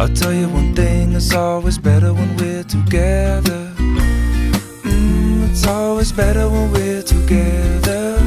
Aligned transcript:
I'll 0.00 0.08
tell 0.08 0.32
you 0.32 0.48
one 0.48 0.74
thing, 0.74 1.12
it's 1.12 1.32
always 1.32 1.78
better 1.78 2.12
when 2.12 2.36
we're 2.36 2.64
together. 2.64 3.72
Mm, 4.82 5.50
it's 5.50 5.66
always 5.66 6.10
better 6.10 6.48
when 6.50 6.72
we're 6.72 7.02
together. 7.02 8.18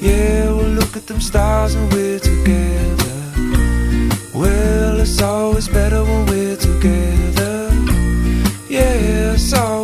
Yeah, 0.00 0.50
we'll 0.50 0.74
look 0.80 0.96
at 0.96 1.06
them 1.06 1.20
stars 1.20 1.76
when 1.76 1.88
we're 1.90 2.18
together. 2.18 3.14
Well, 4.34 5.00
it's 5.00 5.22
always 5.22 5.68
better 5.68 6.02
when 6.02 6.26
we're 6.26 6.56
together. 6.56 7.70
Yeah, 8.68 9.32
it's 9.34 9.52
always 9.52 9.83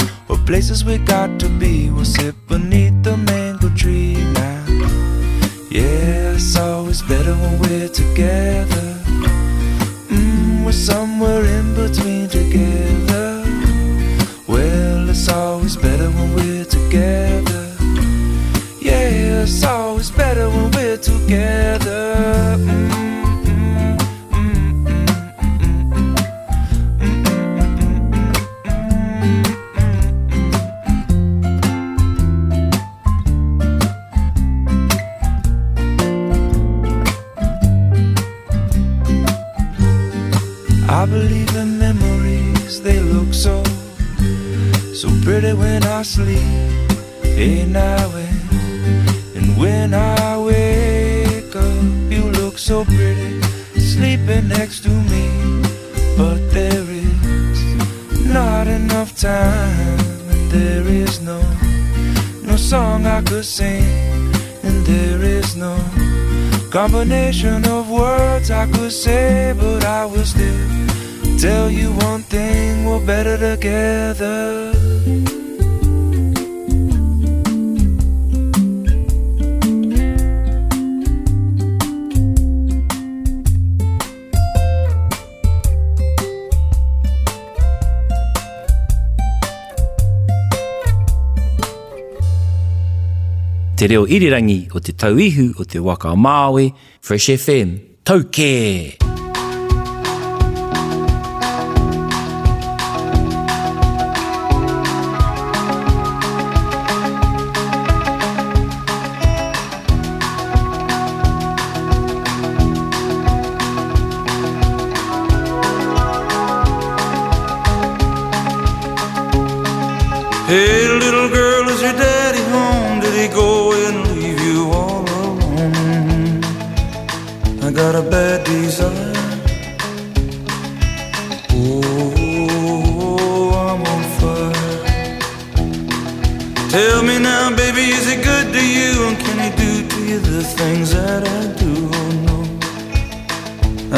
places 0.45 0.83
we 0.85 0.97
got 0.97 1.39
to 1.39 1.49
be. 1.49 1.89
We'll 1.89 2.05
sit 2.05 2.35
beneath 2.47 3.03
the 3.03 3.17
mango 3.17 3.69
tree 3.75 4.15
now. 4.33 4.65
Yeah, 5.69 6.33
it's 6.35 6.55
always 6.55 7.01
better 7.01 7.33
when 7.33 7.59
we're 7.59 7.89
together. 7.89 8.87
Mm, 10.09 10.65
we're 10.65 10.71
somewhere 10.71 11.45
in 11.45 11.73
between 11.75 12.27
together. 12.27 13.00
Better 73.11 73.37
together. 73.37 74.71
Te 93.75 93.87
reo 93.87 94.05
irirangi 94.07 94.69
o 94.71 94.79
te 94.79 94.93
tauihu 94.93 95.51
o 95.57 95.65
te 95.65 95.79
waka 95.83 96.13
o 96.13 96.15
Māui, 96.15 96.71
Fresh 97.01 97.33
FM, 97.35 97.79
tau 98.07 98.29
kē! 98.31 99.10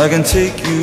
I 0.03 0.09
can 0.09 0.21
take 0.21 0.67
you 0.67 0.82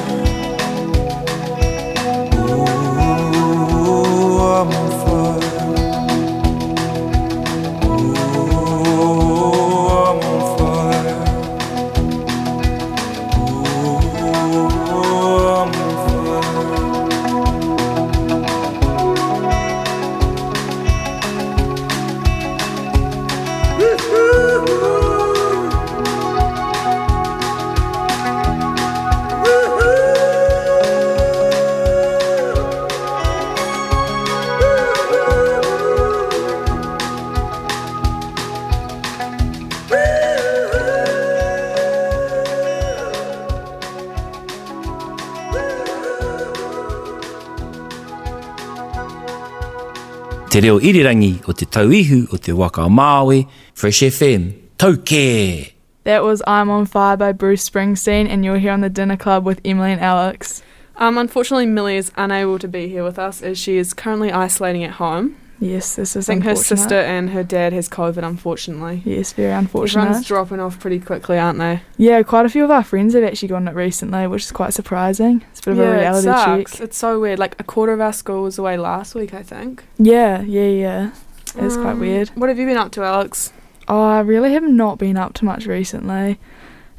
Te 50.61 50.67
reo 50.67 50.77
irirangi 50.77 51.41
o 51.49 51.53
te 51.57 51.65
tauihu 51.65 52.27
o 52.31 52.37
te 52.37 52.53
waka 52.53 52.83
o 52.85 52.89
Māui, 52.93 53.47
Fresh 53.73 54.03
FM, 54.05 54.43
tau 54.77 54.93
kē! 54.93 55.71
That 56.03 56.21
was 56.21 56.43
I'm 56.45 56.69
on 56.69 56.85
Fire 56.85 57.17
by 57.17 57.31
Bruce 57.31 57.67
Springsteen, 57.67 58.29
and 58.29 58.45
you're 58.45 58.59
here 58.59 58.71
on 58.71 58.81
the 58.81 58.89
dinner 58.91 59.17
club 59.17 59.43
with 59.43 59.59
Emily 59.65 59.91
and 59.91 59.99
Alex. 59.99 60.61
Um, 60.97 61.17
unfortunately, 61.17 61.65
Millie 61.65 61.97
is 61.97 62.11
unable 62.15 62.59
to 62.59 62.67
be 62.67 62.87
here 62.87 63.03
with 63.03 63.17
us 63.17 63.41
as 63.41 63.57
she 63.57 63.77
is 63.77 63.95
currently 63.95 64.31
isolating 64.31 64.83
at 64.83 64.91
home. 65.01 65.35
Yes, 65.61 65.95
this 65.95 66.15
is. 66.15 66.27
I 66.27 66.33
think 66.33 66.43
her 66.45 66.55
sister 66.55 66.95
and 66.95 67.29
her 67.29 67.43
dad 67.43 67.71
has 67.71 67.87
COVID, 67.87 68.23
unfortunately. 68.27 69.03
Yes, 69.05 69.31
very 69.31 69.51
unfortunate. 69.53 70.01
Everyone's 70.01 70.25
dropping 70.27 70.59
off 70.59 70.79
pretty 70.79 70.99
quickly, 70.99 71.37
aren't 71.37 71.59
they? 71.59 71.83
Yeah, 71.97 72.23
quite 72.23 72.47
a 72.47 72.49
few 72.49 72.63
of 72.63 72.71
our 72.71 72.83
friends 72.83 73.13
have 73.13 73.23
actually 73.23 73.49
gotten 73.49 73.67
it 73.67 73.75
recently, 73.75 74.25
which 74.25 74.41
is 74.43 74.51
quite 74.51 74.73
surprising. 74.73 75.45
It's 75.51 75.59
a 75.59 75.63
bit 75.65 75.71
of 75.73 75.79
a 75.79 75.81
yeah, 75.83 75.91
it 75.91 75.99
reality 75.99 76.23
sucks. 76.25 76.71
check. 76.73 76.81
It's 76.81 76.97
so 76.97 77.19
weird. 77.19 77.37
Like 77.37 77.59
a 77.59 77.63
quarter 77.63 77.93
of 77.93 78.01
our 78.01 78.11
school 78.11 78.41
was 78.41 78.57
away 78.57 78.75
last 78.75 79.13
week, 79.13 79.35
I 79.35 79.43
think. 79.43 79.83
Yeah, 79.99 80.41
yeah, 80.41 80.67
yeah. 80.67 81.11
It's 81.55 81.75
quite 81.77 81.91
Um, 81.91 81.99
weird. 81.99 82.29
What 82.29 82.49
have 82.49 82.57
you 82.57 82.65
been 82.65 82.77
up 82.77 82.91
to, 82.93 83.03
Alex? 83.03 83.53
Oh, 83.87 84.01
I 84.01 84.21
really 84.21 84.53
have 84.53 84.63
not 84.63 84.97
been 84.97 85.15
up 85.15 85.33
to 85.35 85.45
much 85.45 85.67
recently. 85.67 86.39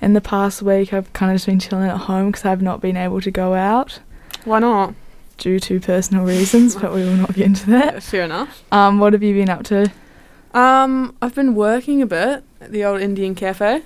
In 0.01 0.13
the 0.13 0.21
past 0.21 0.63
week, 0.63 0.93
I've 0.93 1.13
kind 1.13 1.33
of 1.33 1.37
just 1.37 1.47
been 1.47 1.59
chilling 1.59 1.89
at 1.89 1.97
home 1.97 2.31
because 2.31 2.45
I've 2.45 2.63
not 2.63 2.81
been 2.81 2.97
able 2.97 3.21
to 3.23 3.31
go 3.31 3.55
out 3.55 3.99
Why 4.45 4.59
not? 4.59 4.95
Due 5.37 5.59
to 5.61 5.81
personal 5.81 6.25
reasons, 6.25 6.77
but 6.77 6.93
we 6.93 7.03
will 7.03 7.15
not 7.15 7.35
get 7.35 7.47
into 7.47 7.71
that. 7.71 8.03
Fair 8.03 8.23
enough. 8.23 8.63
Um, 8.73 8.99
what 8.99 9.13
have 9.13 9.23
you 9.23 9.35
been 9.35 9.49
up 9.49 9.65
to? 9.65 9.91
Um, 10.55 11.17
I've 11.23 11.35
been 11.35 11.55
working 11.55 12.03
a 12.03 12.07
bit 12.07 12.45
at 12.61 12.73
the 12.73 12.85
old 12.85 13.01
Indian 13.01 13.35
cafe. 13.35 13.83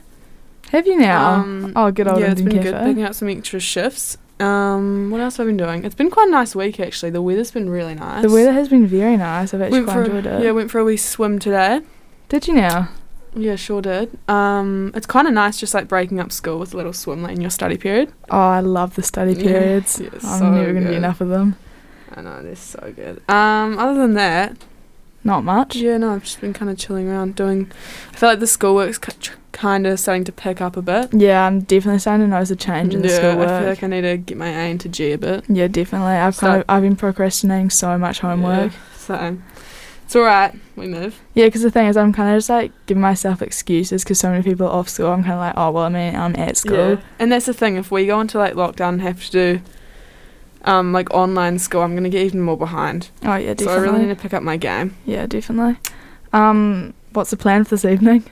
Have 0.72 0.86
you 0.86 0.98
now? 0.98 1.34
Um, 1.34 1.72
oh, 1.76 1.90
good 1.92 2.08
old 2.08 2.18
yeah, 2.20 2.32
it's 2.32 2.40
Indian 2.40 2.62
been 2.62 2.72
cafe. 2.72 2.84
good 2.84 2.88
picking 2.88 3.04
up 3.04 3.14
some 3.14 3.28
extra 3.28 3.60
shifts. 3.60 4.18
Um, 4.40 5.10
what 5.10 5.20
else 5.20 5.36
have 5.38 5.46
I 5.46 5.48
been 5.48 5.56
doing? 5.56 5.84
It's 5.84 5.94
been 5.94 6.10
quite 6.10 6.28
a 6.28 6.30
nice 6.30 6.54
week 6.54 6.78
actually. 6.80 7.10
The 7.10 7.22
weather's 7.22 7.50
been 7.52 7.70
really 7.70 7.94
nice. 7.94 8.22
The 8.22 8.30
weather 8.30 8.52
has 8.52 8.68
been 8.68 8.86
very 8.86 9.16
nice. 9.16 9.54
I've 9.54 9.62
actually 9.62 9.80
went 9.82 9.92
quite 9.92 10.06
enjoyed 10.06 10.26
it. 10.26 10.42
yeah, 10.42 10.50
went 10.50 10.70
for 10.70 10.78
a 10.78 10.84
wee 10.84 10.96
swim 10.96 11.38
today. 11.38 11.80
Did 12.28 12.48
you 12.48 12.54
now? 12.54 12.88
Yeah, 13.36 13.56
sure 13.56 13.82
did. 13.82 14.16
Um, 14.28 14.92
it's 14.94 15.06
kind 15.06 15.28
of 15.28 15.34
nice 15.34 15.58
just 15.60 15.74
like 15.74 15.88
breaking 15.88 16.20
up 16.20 16.32
school 16.32 16.58
with 16.58 16.72
a 16.72 16.76
little 16.76 16.92
swim 16.94 17.24
in 17.26 17.40
your 17.40 17.50
study 17.50 17.76
period. 17.76 18.12
Oh, 18.30 18.38
I 18.38 18.60
love 18.60 18.94
the 18.94 19.02
study 19.02 19.34
periods. 19.34 20.00
yeah, 20.02 20.08
I'm 20.14 20.20
so 20.20 20.50
never 20.50 20.72
going 20.72 20.84
to 20.84 20.90
get 20.90 20.96
enough 20.98 21.20
of 21.20 21.28
them. 21.28 21.56
I 22.14 22.22
know 22.22 22.42
they're 22.42 22.56
so 22.56 22.92
good. 22.96 23.22
Um, 23.28 23.78
other 23.78 23.94
than 24.00 24.14
that, 24.14 24.56
Not 25.22 25.44
much. 25.44 25.76
yeah, 25.76 25.98
no, 25.98 26.14
I've 26.14 26.24
just 26.24 26.40
been 26.40 26.54
kind 26.54 26.70
of 26.70 26.78
chilling 26.78 27.08
around 27.08 27.36
doing. 27.36 27.70
I 28.12 28.16
feel 28.16 28.28
like 28.30 28.40
the 28.40 28.46
schoolwork's 28.46 28.98
kind 29.52 29.86
of 29.86 30.00
starting 30.00 30.24
to 30.24 30.32
pick 30.32 30.62
up 30.62 30.76
a 30.78 30.82
bit. 30.82 31.12
Yeah, 31.12 31.46
I'm 31.46 31.60
definitely 31.60 31.98
starting 31.98 32.24
to 32.26 32.30
notice 32.30 32.50
a 32.50 32.56
change 32.56 32.94
in 32.94 33.02
the 33.02 33.08
yeah, 33.08 33.16
schoolwork. 33.18 33.48
I 33.50 33.58
feel 33.60 33.68
like 33.68 33.82
I 33.82 33.86
need 33.88 34.00
to 34.02 34.16
get 34.16 34.38
my 34.38 34.48
A 34.48 34.70
into 34.70 34.88
G 34.88 35.12
a 35.12 35.18
bit. 35.18 35.44
yeah, 35.48 35.68
definitely. 35.68 36.12
I've 36.12 36.34
So- 36.36 36.46
kind 36.46 36.58
of 36.60 36.64
I've 36.70 36.82
been 36.82 36.96
procrastinating 36.96 37.68
so 37.68 37.98
much 37.98 38.20
homework. 38.20 38.72
Yeah, 38.72 38.78
so 38.96 39.36
it's 40.06 40.14
all 40.14 40.22
right. 40.22 40.54
We 40.76 40.86
move. 40.86 41.20
Yeah, 41.34 41.46
because 41.46 41.62
the 41.62 41.70
thing 41.70 41.88
is, 41.88 41.96
I'm 41.96 42.12
kind 42.12 42.32
of 42.32 42.36
just 42.38 42.48
like 42.48 42.70
giving 42.86 43.00
myself 43.00 43.42
excuses 43.42 44.04
because 44.04 44.20
so 44.20 44.30
many 44.30 44.44
people 44.44 44.68
are 44.68 44.72
off 44.78 44.88
school. 44.88 45.08
I'm 45.08 45.22
kind 45.22 45.34
of 45.34 45.40
like, 45.40 45.54
oh 45.56 45.72
well, 45.72 45.84
I 45.84 45.88
mean, 45.88 46.14
I'm 46.14 46.36
at 46.36 46.56
school. 46.56 46.90
Yeah. 46.90 47.00
And 47.18 47.32
that's 47.32 47.46
the 47.46 47.52
thing. 47.52 47.74
If 47.76 47.90
we 47.90 48.06
go 48.06 48.20
into 48.20 48.38
like 48.38 48.54
lockdown 48.54 48.90
and 48.90 49.02
have 49.02 49.24
to 49.26 49.30
do 49.32 49.60
um 50.64 50.92
like 50.92 51.12
online 51.12 51.58
school, 51.58 51.82
I'm 51.82 51.96
gonna 51.96 52.08
get 52.08 52.22
even 52.24 52.40
more 52.40 52.56
behind. 52.56 53.10
Oh 53.24 53.34
yeah, 53.34 53.54
definitely. 53.54 53.64
So 53.64 53.72
I 53.72 53.76
really 53.78 53.98
need 54.06 54.16
to 54.16 54.22
pick 54.22 54.32
up 54.32 54.44
my 54.44 54.56
game. 54.56 54.94
yeah, 55.04 55.26
definitely. 55.26 55.76
Um, 56.32 56.94
what's 57.12 57.30
the 57.30 57.36
plan 57.36 57.64
for 57.64 57.70
this 57.70 57.84
evening? 57.84 58.24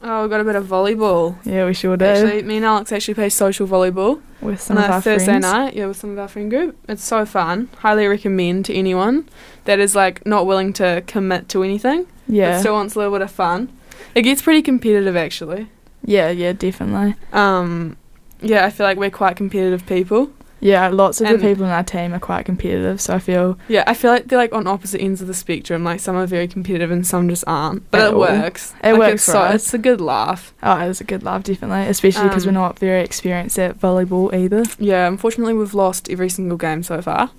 Oh, 0.00 0.22
we've 0.22 0.30
got 0.30 0.40
a 0.40 0.44
bit 0.44 0.54
of 0.54 0.66
volleyball. 0.66 1.36
Yeah, 1.44 1.66
we 1.66 1.74
sure 1.74 1.96
do. 1.96 2.04
Actually, 2.04 2.42
me 2.42 2.56
and 2.56 2.64
Alex 2.64 2.92
actually 2.92 3.14
play 3.14 3.28
social 3.28 3.66
volleyball 3.66 4.20
with 4.40 4.60
some 4.60 4.78
on 4.78 4.84
of 4.84 4.90
our 4.90 5.00
Thursday 5.00 5.24
friends. 5.26 5.42
night. 5.42 5.74
Yeah, 5.74 5.86
with 5.86 5.96
some 5.96 6.10
of 6.10 6.18
our 6.18 6.28
friend 6.28 6.48
group. 6.48 6.76
It's 6.88 7.02
so 7.04 7.26
fun. 7.26 7.68
Highly 7.78 8.06
recommend 8.06 8.64
to 8.66 8.74
anyone 8.74 9.28
that 9.64 9.80
is 9.80 9.96
like 9.96 10.24
not 10.24 10.46
willing 10.46 10.72
to 10.74 11.02
commit 11.08 11.48
to 11.50 11.64
anything, 11.64 12.06
Yeah, 12.28 12.52
but 12.52 12.60
still 12.60 12.74
wants 12.74 12.94
a 12.94 12.98
little 12.98 13.12
bit 13.12 13.22
of 13.22 13.30
fun. 13.32 13.72
It 14.14 14.22
gets 14.22 14.40
pretty 14.40 14.62
competitive 14.62 15.16
actually. 15.16 15.68
yeah, 16.04 16.30
yeah, 16.30 16.52
definitely. 16.52 17.16
Um, 17.32 17.96
yeah, 18.40 18.64
I 18.66 18.70
feel 18.70 18.86
like 18.86 18.98
we're 18.98 19.10
quite 19.10 19.36
competitive 19.36 19.84
people. 19.86 20.30
Yeah, 20.60 20.88
lots 20.88 21.20
of 21.20 21.26
And- 21.28 21.38
the 21.38 21.46
people 21.48 21.64
in 21.64 21.70
our 21.70 21.84
team 21.84 22.12
are 22.12 22.18
quite 22.18 22.44
competitive, 22.44 23.00
so 23.00 23.14
I 23.14 23.18
feel 23.20 23.58
Yeah, 23.68 23.84
I 23.86 23.94
feel 23.94 24.10
like 24.10 24.26
they're 24.28 24.38
like 24.38 24.52
on 24.52 24.66
opposite 24.66 25.00
ends 25.00 25.20
of 25.20 25.28
the 25.28 25.34
spectrum. 25.34 25.84
Like 25.84 26.00
some 26.00 26.16
are 26.16 26.26
very 26.26 26.48
competitive 26.48 26.90
and 26.90 27.06
some 27.06 27.28
just 27.28 27.44
aren't. 27.46 27.88
But 27.90 28.00
it 28.00 28.14
all. 28.14 28.20
works. 28.20 28.74
It 28.82 28.90
Like, 28.92 28.98
works 28.98 29.12
It's, 29.14 29.22
so, 29.24 29.44
it's 29.44 29.72
a 29.74 29.78
good 29.78 30.00
laugh. 30.00 30.52
oh, 30.62 30.78
it 30.80 30.88
was 30.88 31.00
a 31.00 31.04
good 31.04 31.22
laugh, 31.22 31.44
definitely, 31.44 31.86
especially 31.88 32.28
because 32.28 32.44
Um, 32.46 32.54
we're 32.54 32.60
not 32.60 32.78
very 32.78 33.02
experienced 33.02 33.58
at 33.58 33.78
volleyball 33.78 34.34
either. 34.34 34.64
Yeah, 34.78 35.06
unfortunately 35.06 35.54
we've 35.54 35.74
lost 35.74 36.10
every 36.10 36.28
single 36.28 36.56
game 36.58 36.82
so 36.82 37.00
far. 37.02 37.30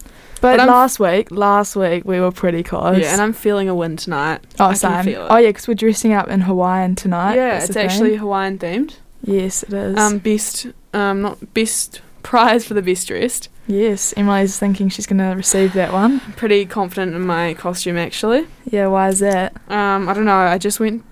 But, 0.42 0.56
But 0.56 0.68
last 0.70 1.02
week, 1.02 1.32
last 1.32 1.76
week 1.76 2.06
we 2.06 2.22
were 2.22 2.32
pretty 2.32 2.64
close. 2.64 3.00
Yeah, 3.00 3.12
and 3.12 3.22
I'm 3.22 3.34
feeling 3.34 3.68
a 3.68 3.76
win 3.76 3.98
tonight. 3.98 4.40
oh, 4.58 4.68
I 4.68 4.74
same. 4.74 5.04
feel 5.04 5.26
it. 5.26 5.28
Oh 5.30 5.36
yeah, 5.36 5.50
because 5.50 5.68
we're 5.68 5.74
dressing 5.74 6.14
up 6.14 6.30
in 6.30 6.40
Hawaiian 6.42 6.96
tonight. 6.96 7.36
yeah, 7.36 7.50
that's 7.60 7.66
it's 7.72 7.76
actually 7.76 8.16
Hawaiian 8.16 8.58
themed. 8.58 8.96
yes, 9.22 9.64
it 9.64 9.74
is. 9.74 9.98
Um, 9.98 10.20
best, 10.20 10.68
um, 10.94 11.22
not 11.22 11.54
best 11.54 12.00
prize 12.24 12.66
for 12.66 12.74
the 12.74 12.82
best 12.82 13.08
dressed. 13.08 13.50
yes, 13.68 14.14
Emily's 14.18 14.58
thinking 14.60 14.90
she's 14.90 15.06
gonna 15.06 15.36
receive 15.36 15.74
that 15.74 15.92
one. 15.94 16.22
I'm 16.26 16.34
pretty 16.34 16.66
confident 16.66 17.16
in 17.16 17.26
my 17.26 17.54
costume 17.54 17.98
actually. 17.98 18.48
Yeah, 18.66 18.88
why 18.88 19.10
is 19.10 19.20
that? 19.20 19.54
Um, 19.70 20.10
I 20.10 20.14
don't 20.14 20.26
know. 20.26 20.36
I 20.36 20.58
just 20.58 20.80
went. 20.80 21.04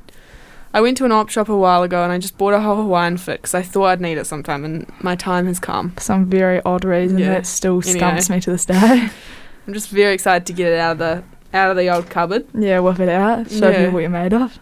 I 0.74 0.82
went 0.82 0.98
to 0.98 1.06
an 1.06 1.12
op 1.12 1.30
shop 1.30 1.50
a 1.50 1.56
while 1.58 1.82
ago 1.84 2.04
and 2.04 2.12
I 2.12 2.18
just 2.20 2.38
bought 2.38 2.54
a 2.54 2.60
whole 2.60 2.76
Hawaiian 2.76 3.18
fit 3.18 3.42
'cause 3.42 3.56
I 3.56 3.62
thought 3.64 3.86
I'd 3.86 4.02
need 4.02 4.18
it 4.18 4.26
sometime 4.28 4.64
and 4.66 4.86
my 5.02 5.16
time 5.16 5.48
has 5.48 5.60
come. 5.60 5.92
For 5.92 6.02
some 6.02 6.26
very 6.26 6.62
odd 6.66 6.84
reason 6.86 7.18
Yeah. 7.18 7.30
that 7.30 7.46
still 7.48 7.82
Anyway. 7.84 7.98
stumps 7.98 8.30
me 8.30 8.40
to 8.42 8.52
this 8.52 8.66
day. 8.66 9.10
I'm 9.68 9.74
just 9.74 9.90
very 9.90 10.14
excited 10.14 10.46
to 10.48 10.54
get 10.54 10.72
it 10.74 10.78
out 10.80 10.92
of 10.94 10.98
the 11.00 11.24
out 11.54 11.72
of 11.72 11.78
the 11.78 11.90
old 11.90 12.10
cupboard. 12.10 12.46
yeah, 12.54 12.80
whip 12.80 13.00
it 13.00 13.10
out. 13.10 13.50
Show 13.50 13.70
Yeah. 13.70 13.78
people 13.78 13.94
what 13.94 14.00
you're 14.02 14.10
made 14.10 14.34
of. 14.34 14.60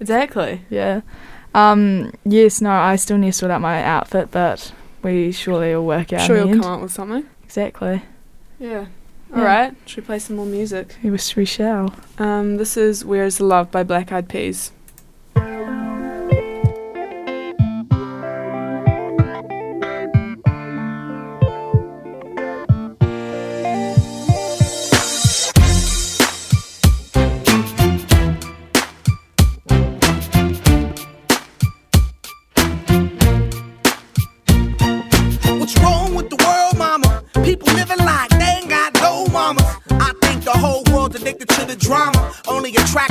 Exactly. 0.00 0.62
Yeah. 0.70 1.00
Um. 1.54 2.12
Yes. 2.24 2.60
No. 2.60 2.70
I 2.70 2.96
still 2.96 3.16
need 3.18 3.32
to 3.32 3.38
sort 3.38 3.50
out 3.50 3.60
my 3.60 3.82
outfit, 3.82 4.28
but 4.30 4.72
we 5.02 5.32
surely 5.32 5.74
will 5.74 5.86
work 5.86 6.12
out. 6.12 6.26
sure 6.26 6.36
you'll 6.36 6.48
end. 6.50 6.62
come 6.62 6.72
up 6.72 6.80
with 6.82 6.92
something. 6.92 7.24
Exactly. 7.44 8.02
Yeah. 8.58 8.86
Yeah. 9.30 9.36
All 9.36 9.44
right. 9.44 9.74
Should 9.86 10.04
we 10.04 10.06
play 10.06 10.18
some 10.18 10.36
more 10.36 10.46
music? 10.46 10.96
We 11.02 11.10
wish 11.10 11.36
we 11.36 11.44
shall. 11.44 11.94
Um, 12.18 12.56
this 12.56 12.76
is 12.76 13.04
"Where's 13.04 13.38
the 13.38 13.44
Love" 13.44 13.70
by 13.70 13.82
Black 13.82 14.10
Eyed 14.10 14.28
Peas. 14.28 14.72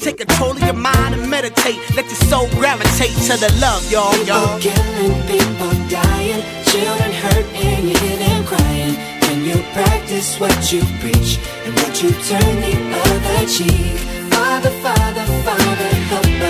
Take 0.00 0.16
control 0.16 0.52
of 0.52 0.62
your 0.62 0.72
mind 0.72 1.14
and 1.14 1.28
meditate. 1.28 1.76
Let 1.94 2.06
your 2.06 2.22
soul 2.30 2.48
gravitate 2.56 3.14
to 3.28 3.36
the 3.36 3.52
love, 3.60 3.84
y'all, 3.92 4.16
y'all. 4.24 4.58
People 4.58 4.72
killing, 4.72 5.22
people 5.28 5.72
dying, 5.90 6.42
children 6.64 7.12
hurt 7.12 7.46
and 7.52 7.88
you 7.88 7.98
hear 7.98 8.16
them 8.16 8.44
crying. 8.46 8.94
When 9.20 9.44
you 9.44 9.62
practice 9.74 10.40
what 10.40 10.72
you 10.72 10.80
preach 11.00 11.38
and 11.66 11.74
would 11.80 12.00
you 12.00 12.10
turn 12.24 12.54
the 12.64 12.74
other 12.96 13.46
cheek? 13.46 13.98
Father, 14.32 14.70
Father, 14.80 15.24
Father, 15.44 15.88
help 16.08 16.24
us 16.24 16.49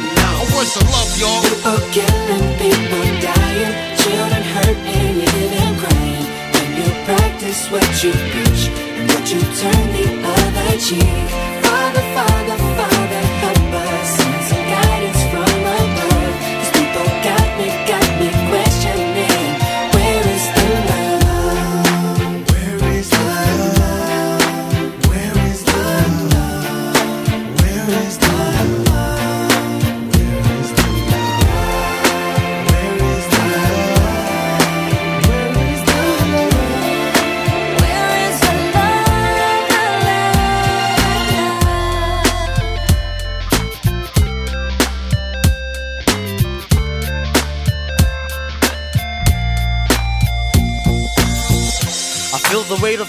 Where's 0.61 0.75
the 0.75 0.85
love, 0.93 1.17
y'all? 1.17 1.41
People 1.41 1.81
killing, 1.89 2.47
people 2.61 3.01
dying, 3.17 3.73
children 3.97 4.43
hurt 4.53 4.77
and 4.85 5.17
them 5.49 5.73
crying. 5.81 6.27
When 6.53 6.69
you 6.77 6.89
practice 7.01 7.65
what 7.71 7.89
you 8.03 8.11
preach 8.29 8.69
and 8.69 9.09
would 9.09 9.25
you 9.25 9.41
turn 9.57 9.85
the 9.97 10.05
other 10.21 10.77
cheek? 10.77 11.29
Father, 11.65 12.05
Father, 12.13 12.57
Father, 12.77 13.30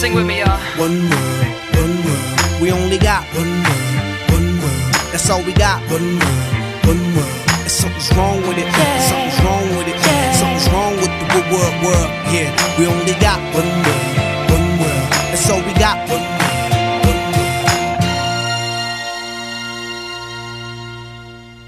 Sing 0.00 0.14
with 0.14 0.26
me, 0.26 0.38
y'all. 0.40 0.58
One 0.78 0.96
world, 1.10 1.46
one 1.76 1.94
world. 2.04 2.60
We 2.62 2.72
only 2.72 2.96
got 2.96 3.22
one 3.36 3.52
world, 3.68 3.92
one 4.32 4.48
world. 4.62 4.94
That's 5.12 5.28
all 5.28 5.42
we 5.44 5.52
got. 5.52 5.82
One 5.92 6.16
world, 6.16 6.54
one 6.88 7.04
world. 7.14 7.36
And 7.60 7.70
something's 7.70 8.08
wrong 8.16 8.40
with 8.48 8.56
it. 8.56 8.64
Something's 9.10 9.38
wrong 9.44 9.68
with 9.76 9.88
it. 9.92 9.98
Something's 10.40 10.68
wrong 10.72 10.96
with 10.96 11.12
the 11.20 11.26
wo- 11.36 11.48
world, 11.52 11.76
world. 11.84 12.10
Yeah, 12.32 12.48
we 12.78 12.86
only 12.86 13.12
got 13.20 13.38
one 13.52 13.68
world, 13.84 14.08
one 14.56 14.68
world. 14.80 15.06
That's 15.28 15.50
all 15.50 15.60
we 15.68 15.74
got. 15.74 15.96
One 16.08 16.24
world, 16.40 16.72
one 17.04 17.20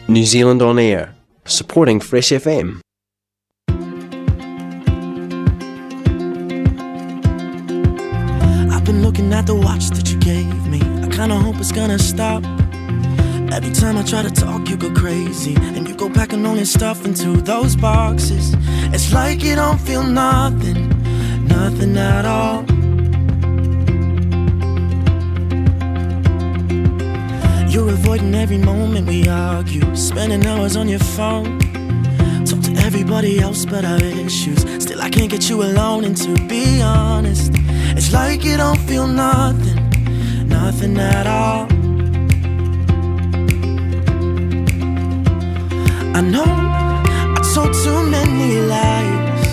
world. 0.01 0.09
New 0.09 0.25
Zealand 0.25 0.63
on 0.63 0.79
Air, 0.79 1.15
supporting 1.45 2.01
Fresh 2.01 2.31
FM. 2.31 2.81
It's 11.63 11.71
gonna 11.71 11.97
stop. 11.97 12.43
Every 13.53 13.71
time 13.71 13.97
I 13.97 14.03
try 14.03 14.23
to 14.23 14.31
talk, 14.33 14.69
you 14.69 14.77
go 14.77 14.91
crazy. 14.93 15.55
And 15.55 15.89
you 15.89 15.95
go 15.95 16.11
packing 16.11 16.45
all 16.45 16.57
your 16.57 16.65
stuff 16.65 17.05
into 17.05 17.41
those 17.41 17.77
boxes. 17.77 18.57
It's 18.93 19.13
like 19.13 19.45
you 19.45 19.55
don't 19.55 19.81
feel 19.81 20.03
nothing, 20.03 20.89
nothing 21.47 21.97
at 21.97 22.25
all. 22.25 22.65
You're 27.71 27.91
avoiding 27.91 28.35
every 28.35 28.59
moment 28.59 29.07
we 29.07 29.29
argue, 29.29 29.95
spending 29.95 30.45
hours 30.45 30.77
on 30.77 30.89
your 30.89 31.05
phone. 31.17 31.61
Talk 32.45 32.61
to 32.63 32.73
everybody 32.79 33.39
else 33.39 33.65
but 33.67 33.85
our 33.85 34.03
issues. 34.03 34.63
Still, 34.83 35.01
I 35.01 35.09
can't 35.11 35.31
get 35.31 35.49
you 35.49 35.63
alone, 35.63 36.03
and 36.03 36.17
to 36.17 36.35
be 36.49 36.83
honest, 36.83 37.53
it's 37.97 38.13
like 38.13 38.43
you 38.43 38.57
don't 38.57 38.81
feel 38.81 39.07
nothing, 39.07 39.79
nothing 40.49 40.97
at 40.99 41.27
all. 41.27 41.67
I 46.15 46.21
know 46.21 46.53
I 47.37 47.41
told 47.55 47.73
too 47.85 48.01
many 48.17 48.61
lies. 48.75 49.47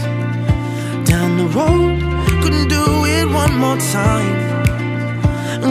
Down 1.09 1.37
the 1.37 1.47
road, 1.57 1.99
couldn't 2.41 2.67
do 2.67 2.83
it 3.15 3.25
one 3.41 3.55
more 3.55 3.77
time. 3.77 4.49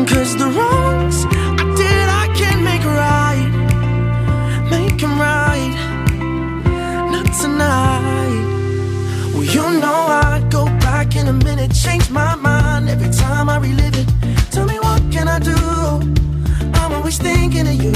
Cause 0.06 0.36
the 0.36 0.46
wrongs 0.46 1.26
I 1.60 1.64
did, 1.76 2.08
I 2.22 2.26
can't 2.34 2.62
make 2.62 2.84
right. 2.84 3.50
Make 4.70 4.98
them 5.00 5.18
right. 5.20 5.74
Not 7.12 7.26
tonight. 7.42 8.44
Well, 9.34 9.44
you 9.44 9.80
know 9.80 10.00
I'd 10.22 10.50
go 10.50 10.64
back 10.86 11.16
in 11.16 11.28
a 11.28 11.32
minute, 11.32 11.74
change 11.74 12.08
my 12.10 12.34
mind 12.36 12.88
every 12.88 13.10
time 13.10 13.48
I 13.48 13.58
relive 13.58 13.96
it. 13.98 14.17
Tell 14.58 14.66
me 14.66 14.78
what 14.80 15.02
can 15.12 15.28
I 15.28 15.38
do? 15.38 15.54
I'm 16.80 16.92
always 16.92 17.16
thinking 17.16 17.68
of 17.68 17.74
you. 17.74 17.92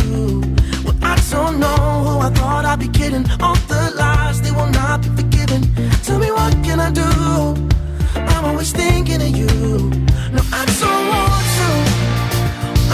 Well, 0.85 0.97
I 1.03 1.21
don't 1.29 1.59
know 1.59 1.77
who 2.05 2.21
I 2.21 2.31
thought 2.31 2.65
I'd 2.65 2.79
be 2.79 2.87
kidding. 2.87 3.25
All 3.41 3.57
the 3.67 3.93
lies, 3.97 4.41
they 4.43 4.53
will 4.53 4.71
not 4.71 5.03
be 5.03 5.09
forgiven. 5.09 5.63
Tell 6.05 6.21
me 6.21 6.31
what 6.31 6.53
can 6.63 6.79
I 6.79 6.93
do? 6.93 7.11
I'm 8.15 8.45
always 8.45 8.71
thinking 8.71 9.21
of 9.27 9.33
you. 9.41 9.49
No, 10.37 10.43
I 10.61 10.63
don't 10.83 11.05
want 11.13 11.47
to. 11.59 11.69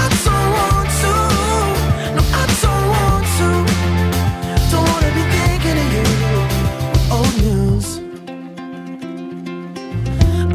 I 0.05 0.07
don't 0.25 0.49
want 0.57 0.89
to. 1.03 1.13
No, 2.17 2.23
I 2.41 2.45
don't 2.65 2.85
want 2.95 3.25
to. 3.39 3.49
Don't 4.73 4.87
wanna 4.93 5.11
be 5.19 5.25
thinking 5.37 5.77
of 5.85 5.89
you. 5.97 6.07
Old 7.17 7.35
news. 7.45 7.87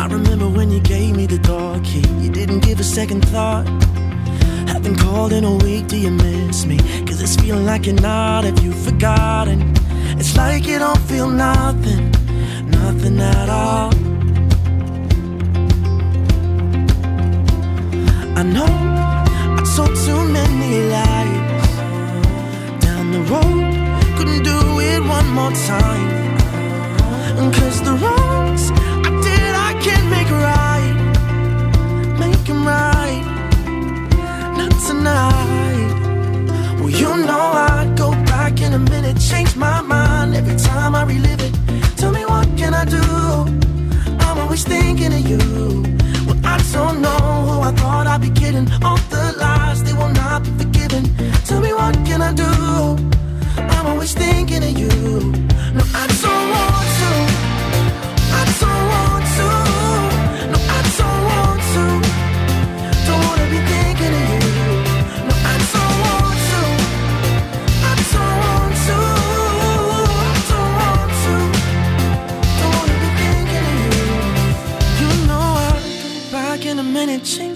I 0.01 0.05
remember 0.07 0.47
when 0.49 0.71
you 0.71 0.79
gave 0.79 1.15
me 1.15 1.27
the 1.27 1.37
door 1.37 1.79
key. 1.83 2.07
You 2.23 2.31
didn't 2.31 2.62
a 2.83 2.85
second 2.85 3.23
thought. 3.29 3.65
Haven't 4.67 4.97
called 4.97 5.31
in 5.31 5.45
a 5.45 5.55
week, 5.63 5.87
do 5.87 5.97
you 5.97 6.11
miss 6.11 6.65
me? 6.65 6.77
Cause 7.07 7.21
it's 7.21 7.37
feeling 7.37 7.65
like 7.65 7.85
you're 7.85 8.01
not, 8.11 8.43
have 8.43 8.59
you 8.61 8.73
forgotten? 8.73 9.59
It's 10.19 10.35
like 10.35 10.67
you 10.67 10.79
don't 10.79 11.03
feel 11.11 11.29
nothing, 11.29 12.11
nothing 12.81 13.17
at 13.21 13.49
all. 13.49 13.91
I 18.39 18.43
know 18.55 18.73
I 19.57 19.61
told 19.75 19.95
too 20.05 20.21
many 20.37 20.71
lies 20.93 21.73
down 22.85 23.05
the 23.15 23.21
road. 23.31 23.63
Couldn't 24.17 24.43
do 24.43 24.59
it 24.91 25.01
one 25.17 25.29
more 25.39 25.55
time. 25.71 26.09
Cause 27.53 27.81
the 27.87 27.93
wrongs 28.03 28.72
Right. 32.65 33.21
Not 34.57 34.71
tonight. 34.87 35.91
Well, 36.79 36.89
you 36.89 37.09
know 37.25 37.51
I'd 37.69 37.97
go 37.97 38.11
back 38.23 38.61
in 38.61 38.73
a 38.73 38.79
minute, 38.79 39.19
change 39.19 39.57
my 39.57 39.81
mind 39.81 40.33
every 40.33 40.55
time 40.55 40.95
I 40.95 41.03
relive 41.03 41.41
it. 41.41 41.53
Tell 41.97 42.11
me 42.13 42.23
what 42.25 42.47
can 42.55 42.73
I 42.73 42.85
do? 42.85 43.03
I'm 44.25 44.37
always 44.37 44.63
thinking 44.63 45.11
of 45.11 45.27
you. 45.27 45.39
Well, 46.25 46.39
I 46.45 46.57
don't 46.71 47.01
know 47.01 47.19
who 47.47 47.61
I 47.61 47.71
thought 47.73 48.07
I'd 48.07 48.21
be 48.21 48.29
kidding. 48.29 48.69
All 48.81 48.97
the 49.09 49.35
lies, 49.37 49.83
they 49.83 49.93
will 49.93 50.13
not 50.23 50.43
be 50.43 50.51
forgiven. 50.51 51.03
Tell 51.45 51.59
me 51.59 51.73
what 51.73 51.95
can 52.05 52.21
I 52.21 52.31
do? 52.31 52.51
I'm 53.57 53.87
always 53.87 54.13
thinking 54.13 54.63
of 54.63 54.71
you. 54.79 54.89
No, 55.75 55.83
I 55.93 56.07
don't 56.21 56.49
want 56.53 57.27
to. 57.27 57.32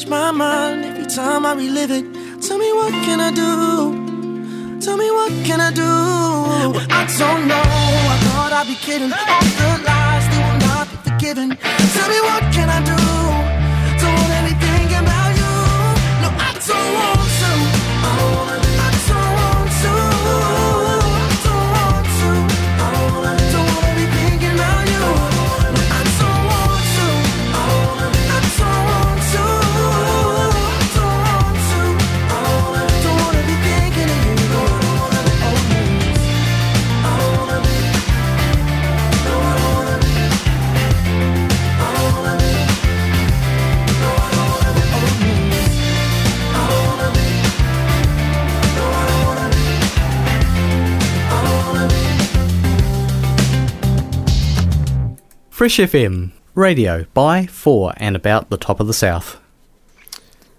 My 0.10 0.32
mind 0.32 0.86
every 0.86 1.06
time 1.06 1.46
I 1.46 1.54
relive 1.54 1.92
it. 1.92 2.06
Tell 2.42 2.58
me 2.58 2.72
what 2.74 2.92
can 3.06 3.20
I 3.20 3.32
do? 3.32 4.80
Tell 4.80 4.96
me 4.98 5.10
what 5.12 5.32
can 5.46 5.60
I 5.60 5.72
do? 5.72 5.82
Well, 5.82 6.88
I 6.90 7.04
don't 7.18 7.48
know. 7.48 7.62
I 8.14 8.18
thought 8.26 8.54
I'd 8.54 8.68
be 8.68 8.76
kidding. 8.76 9.12
All 9.12 9.44
the 9.60 9.84
lies 9.84 10.26
they 10.32 10.40
will 10.46 10.60
not 10.68 10.88
be 10.92 10.98
forgiven. 11.10 11.50
Tell 11.96 12.10
me 12.10 12.20
what 12.30 12.44
can 12.56 12.70
I 12.70 12.80
do? 12.92 12.98
Don't 14.00 14.16
wanna 14.20 14.42
be 14.48 14.54
thinking 14.64 15.04
about 15.04 15.32
you. 15.42 15.54
No, 16.22 16.30
I 16.48 16.52
don't 16.68 16.92
want 16.98 17.32
to. 17.42 17.67
Fresh 55.58 55.78
FM, 55.78 56.34
radio 56.54 57.08
by, 57.16 57.48
for, 57.48 57.92
and 57.98 58.16
about 58.16 58.52
the 58.52 58.58
top 58.58 58.80
of 58.80 58.86
the 58.86 58.94
South. 58.94 59.42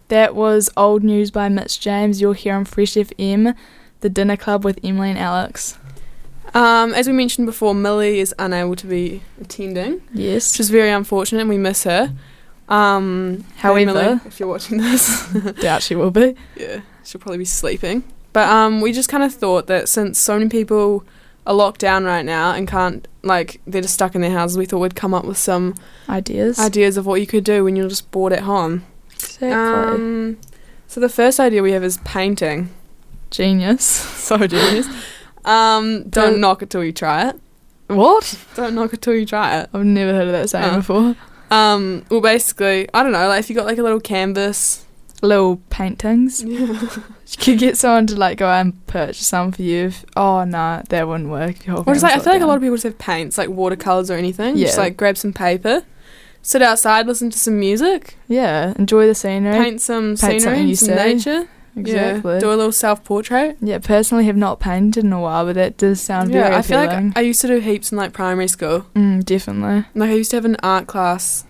That 0.09 0.35
was 0.35 0.71
Old 0.77 1.05
News 1.05 1.31
by 1.31 1.49
Mitch 1.49 1.79
James. 1.79 2.21
You're 2.21 2.35
here 2.35 2.57
on 2.57 2.65
Fresh 2.65 2.95
FM, 2.95 3.55
the 4.01 4.09
dinner 4.09 4.37
club 4.37 4.65
with 4.65 4.81
Emily 4.83 5.11
and 5.11 5.19
Alex. 5.21 5.79
Um, 6.53 6.95
as 6.95 7.07
we 7.07 7.13
mentioned 7.13 7.47
before, 7.47 7.77
Millie 7.77 8.19
is 8.19 8.35
unable 8.41 8.75
to 8.75 8.89
be 8.89 9.23
attending. 9.41 10.03
Yes. 10.13 10.55
Which 10.55 10.59
is 10.63 10.71
very 10.71 10.91
unfortunate 10.91 11.43
and 11.43 11.49
we 11.49 11.59
miss 11.59 11.85
her. 11.85 12.13
Um, 12.69 13.45
hey, 13.59 13.85
Millie, 13.85 14.19
if 14.27 14.41
you're 14.41 14.49
watching 14.49 14.79
this, 14.79 15.33
Doubt 15.61 15.85
she 15.85 15.95
will 15.95 16.11
be. 16.11 16.35
yeah, 16.57 16.81
she'll 17.05 17.21
probably 17.21 17.39
be 17.39 17.45
sleeping. 17.45 18.03
But 18.33 18.49
um, 18.49 18.81
we 18.81 18.91
just 18.91 19.09
kind 19.09 19.23
of 19.23 19.33
thought 19.33 19.69
that 19.69 19.89
since 19.89 20.19
so 20.19 20.37
many 20.37 20.51
people 20.51 21.05
are 21.49 21.55
locked 21.55 21.81
down 21.81 22.05
right 22.05 22.25
now 22.25 22.53
and 22.53 22.69
can't, 22.69 23.09
like, 23.23 23.61
they're 23.67 23.83
just 23.83 23.95
stuck 23.95 24.15
in 24.15 24.21
their 24.21 24.31
houses, 24.31 24.57
we 24.59 24.67
thought 24.67 24.79
we'd 24.79 24.95
come 24.95 25.15
up 25.15 25.25
with 25.25 25.39
some 25.39 25.75
Ideas. 26.09 26.59
ideas 26.61 26.97
of 26.97 27.07
what 27.07 27.21
you 27.21 27.27
could 27.27 27.43
do 27.43 27.65
when 27.65 27.75
you're 27.75 27.89
just 27.89 28.11
bored 28.13 28.33
at 28.33 28.43
home. 28.43 28.85
Exactly. 29.15 29.51
Um, 29.51 30.39
so 30.87 31.01
the 31.01 31.09
first 31.09 31.41
idea 31.41 31.63
we 31.63 31.73
have 31.73 31.83
is 31.83 31.97
painting. 32.05 32.69
Genius. 33.31 33.85
So 34.29 34.37
genius. 34.47 34.87
um, 35.45 36.03
don't 36.03 36.11
Don't- 36.11 36.41
knock 36.41 36.63
it 36.63 36.71
till 36.71 36.85
you 36.85 36.93
try 36.93 37.29
it. 37.31 37.37
What? 37.87 38.39
Don't 38.55 38.75
knock 38.75 38.93
it 38.93 39.01
till 39.01 39.15
you 39.15 39.25
try 39.25 39.61
it. 39.61 39.71
I've 39.73 39.85
never 39.87 40.13
heard 40.13 40.27
of 40.27 40.33
that 40.33 40.51
saying 40.51 40.75
Oh. 40.75 40.77
before. 40.77 41.17
Um, 41.51 42.05
well, 42.11 42.21
basically, 42.21 42.87
I 42.93 43.03
don't 43.03 43.13
know. 43.13 43.27
Like, 43.29 43.41
if 43.41 43.49
you 43.49 43.57
got 43.57 43.65
like 43.65 43.79
a 43.79 43.83
little 43.83 44.01
canvas, 44.01 44.85
Little 45.23 45.57
paintings. 45.71 46.45
You 47.31 47.37
could 47.39 47.59
get 47.59 47.77
someone 47.77 48.07
to 48.07 48.17
like 48.17 48.39
go 48.39 48.47
out 48.47 48.63
and 48.63 48.87
purchase 48.87 49.27
some 49.27 49.53
for 49.53 49.61
you. 49.61 49.89
If, 49.89 50.03
oh 50.17 50.45
no, 50.45 50.83
that 50.89 51.07
wouldn't 51.07 51.29
work. 51.29 51.67
Your 51.67 51.81
Or 51.81 51.93
just 51.93 52.03
like 52.03 52.17
I 52.17 52.21
feel 52.21 52.33
like 52.33 52.41
a 52.41 52.47
lot 52.47 52.57
of 52.57 52.63
people 52.63 52.77
just 52.77 52.85
have 52.85 52.97
paints, 52.97 53.37
like 53.37 53.51
watercolors 53.51 54.11
or 54.11 54.15
anything. 54.15 54.57
Yeah. 54.57 54.65
Just 54.67 54.79
like 54.79 54.97
grab 54.97 55.19
some 55.19 55.35
paper, 55.35 55.83
sit 56.41 56.63
outside, 56.63 57.07
listen 57.07 57.29
to 57.29 57.39
some 57.39 57.61
music. 57.61 58.17
Yeah, 58.29 58.73
enjoy 58.79 59.07
the 59.07 59.15
scenery. 59.15 59.63
paint 59.63 59.83
some 59.83 60.17
Paint 60.17 60.41
scenery, 60.43 60.75
some 60.75 60.89
see. 60.89 60.95
nature. 60.95 61.49
Exactly. 61.77 62.33
Yeah, 62.35 62.39
do 62.41 62.49
a 62.49 62.57
little 62.57 62.73
self 62.73 63.05
portrait. 63.05 63.59
Yeah, 63.61 63.79
personally 63.79 64.25
have 64.25 64.37
not 64.37 64.59
painted 64.59 65.05
in 65.05 65.13
a 65.13 65.21
while, 65.21 65.45
but 65.45 65.55
that 65.57 65.77
does 65.77 66.01
sound 66.01 66.33
Yeah, 66.33 66.45
very 66.45 66.55
I 66.57 66.63
feel 66.63 66.81
appealing. 66.83 67.09
like 67.09 67.19
I 67.19 67.21
used 67.21 67.43
to 67.43 67.47
do 67.49 67.59
heaps 67.59 67.93
in 67.93 67.99
like 67.99 68.15
primary 68.15 68.49
school. 68.49 68.87
mm, 68.95 69.23
definitely. 69.23 69.85
Like 69.95 70.09
I 70.11 70.15
used 70.15 70.31
to 70.31 70.39
have 70.39 70.47
an 70.47 70.57
art 70.63 70.87
class. 70.87 71.45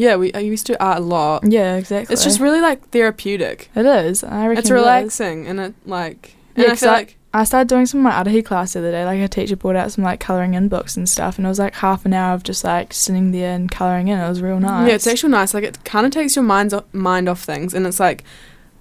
Yeah, 0.00 0.16
we 0.16 0.32
I 0.34 0.38
used 0.40 0.66
to 0.66 0.82
art 0.82 0.98
a 0.98 1.00
lot. 1.02 1.44
Yeah, 1.46 1.76
exactly. 1.76 2.12
It's 2.14 2.24
just 2.24 2.40
really 2.40 2.60
like 2.60 2.88
therapeutic. 2.90 3.70
it 3.74 3.86
is. 3.86 4.24
I 4.24 4.46
reckon 4.46 4.58
It's 4.60 4.70
it 4.70 4.74
relaxing 4.74 5.46
and 5.46 5.60
it 5.60 5.74
like 5.86 6.36
and 6.56 6.64
Yeah, 6.66 6.72
I 6.72 6.76
feel 6.76 6.90
I- 6.90 6.92
like 6.94 7.16
I 7.32 7.44
started 7.44 7.68
doing 7.68 7.86
some 7.86 8.00
of 8.04 8.04
my 8.04 8.10
Arahi 8.24 8.44
class 8.44 8.72
the 8.72 8.80
other 8.80 8.90
day. 8.90 9.04
Like 9.04 9.20
a 9.20 9.28
teacher 9.28 9.54
brought 9.54 9.76
out 9.76 9.92
some 9.92 10.02
like 10.02 10.18
colouring 10.18 10.54
in 10.54 10.66
books 10.68 10.96
and 10.96 11.08
stuff, 11.08 11.36
and 11.38 11.46
it 11.46 11.48
was 11.48 11.60
like 11.60 11.74
half 11.76 12.04
an 12.04 12.12
hour 12.12 12.34
of 12.34 12.42
just 12.42 12.64
like 12.64 12.92
sitting 12.92 13.30
there 13.30 13.54
and 13.54 13.70
colouring 13.70 14.08
in. 14.08 14.18
It 14.18 14.28
was 14.28 14.42
real 14.42 14.58
nice. 14.58 14.88
Yeah, 14.88 14.94
it's 14.96 15.06
actually 15.06 15.30
nice. 15.30 15.54
Like 15.54 15.62
it 15.62 15.84
kind 15.84 16.06
of 16.06 16.12
takes 16.12 16.34
your 16.34 16.44
mind's 16.44 16.74
o- 16.74 16.84
mind 16.92 17.28
off 17.28 17.40
things, 17.44 17.72
and 17.72 17.86
it's 17.86 18.00
like 18.00 18.24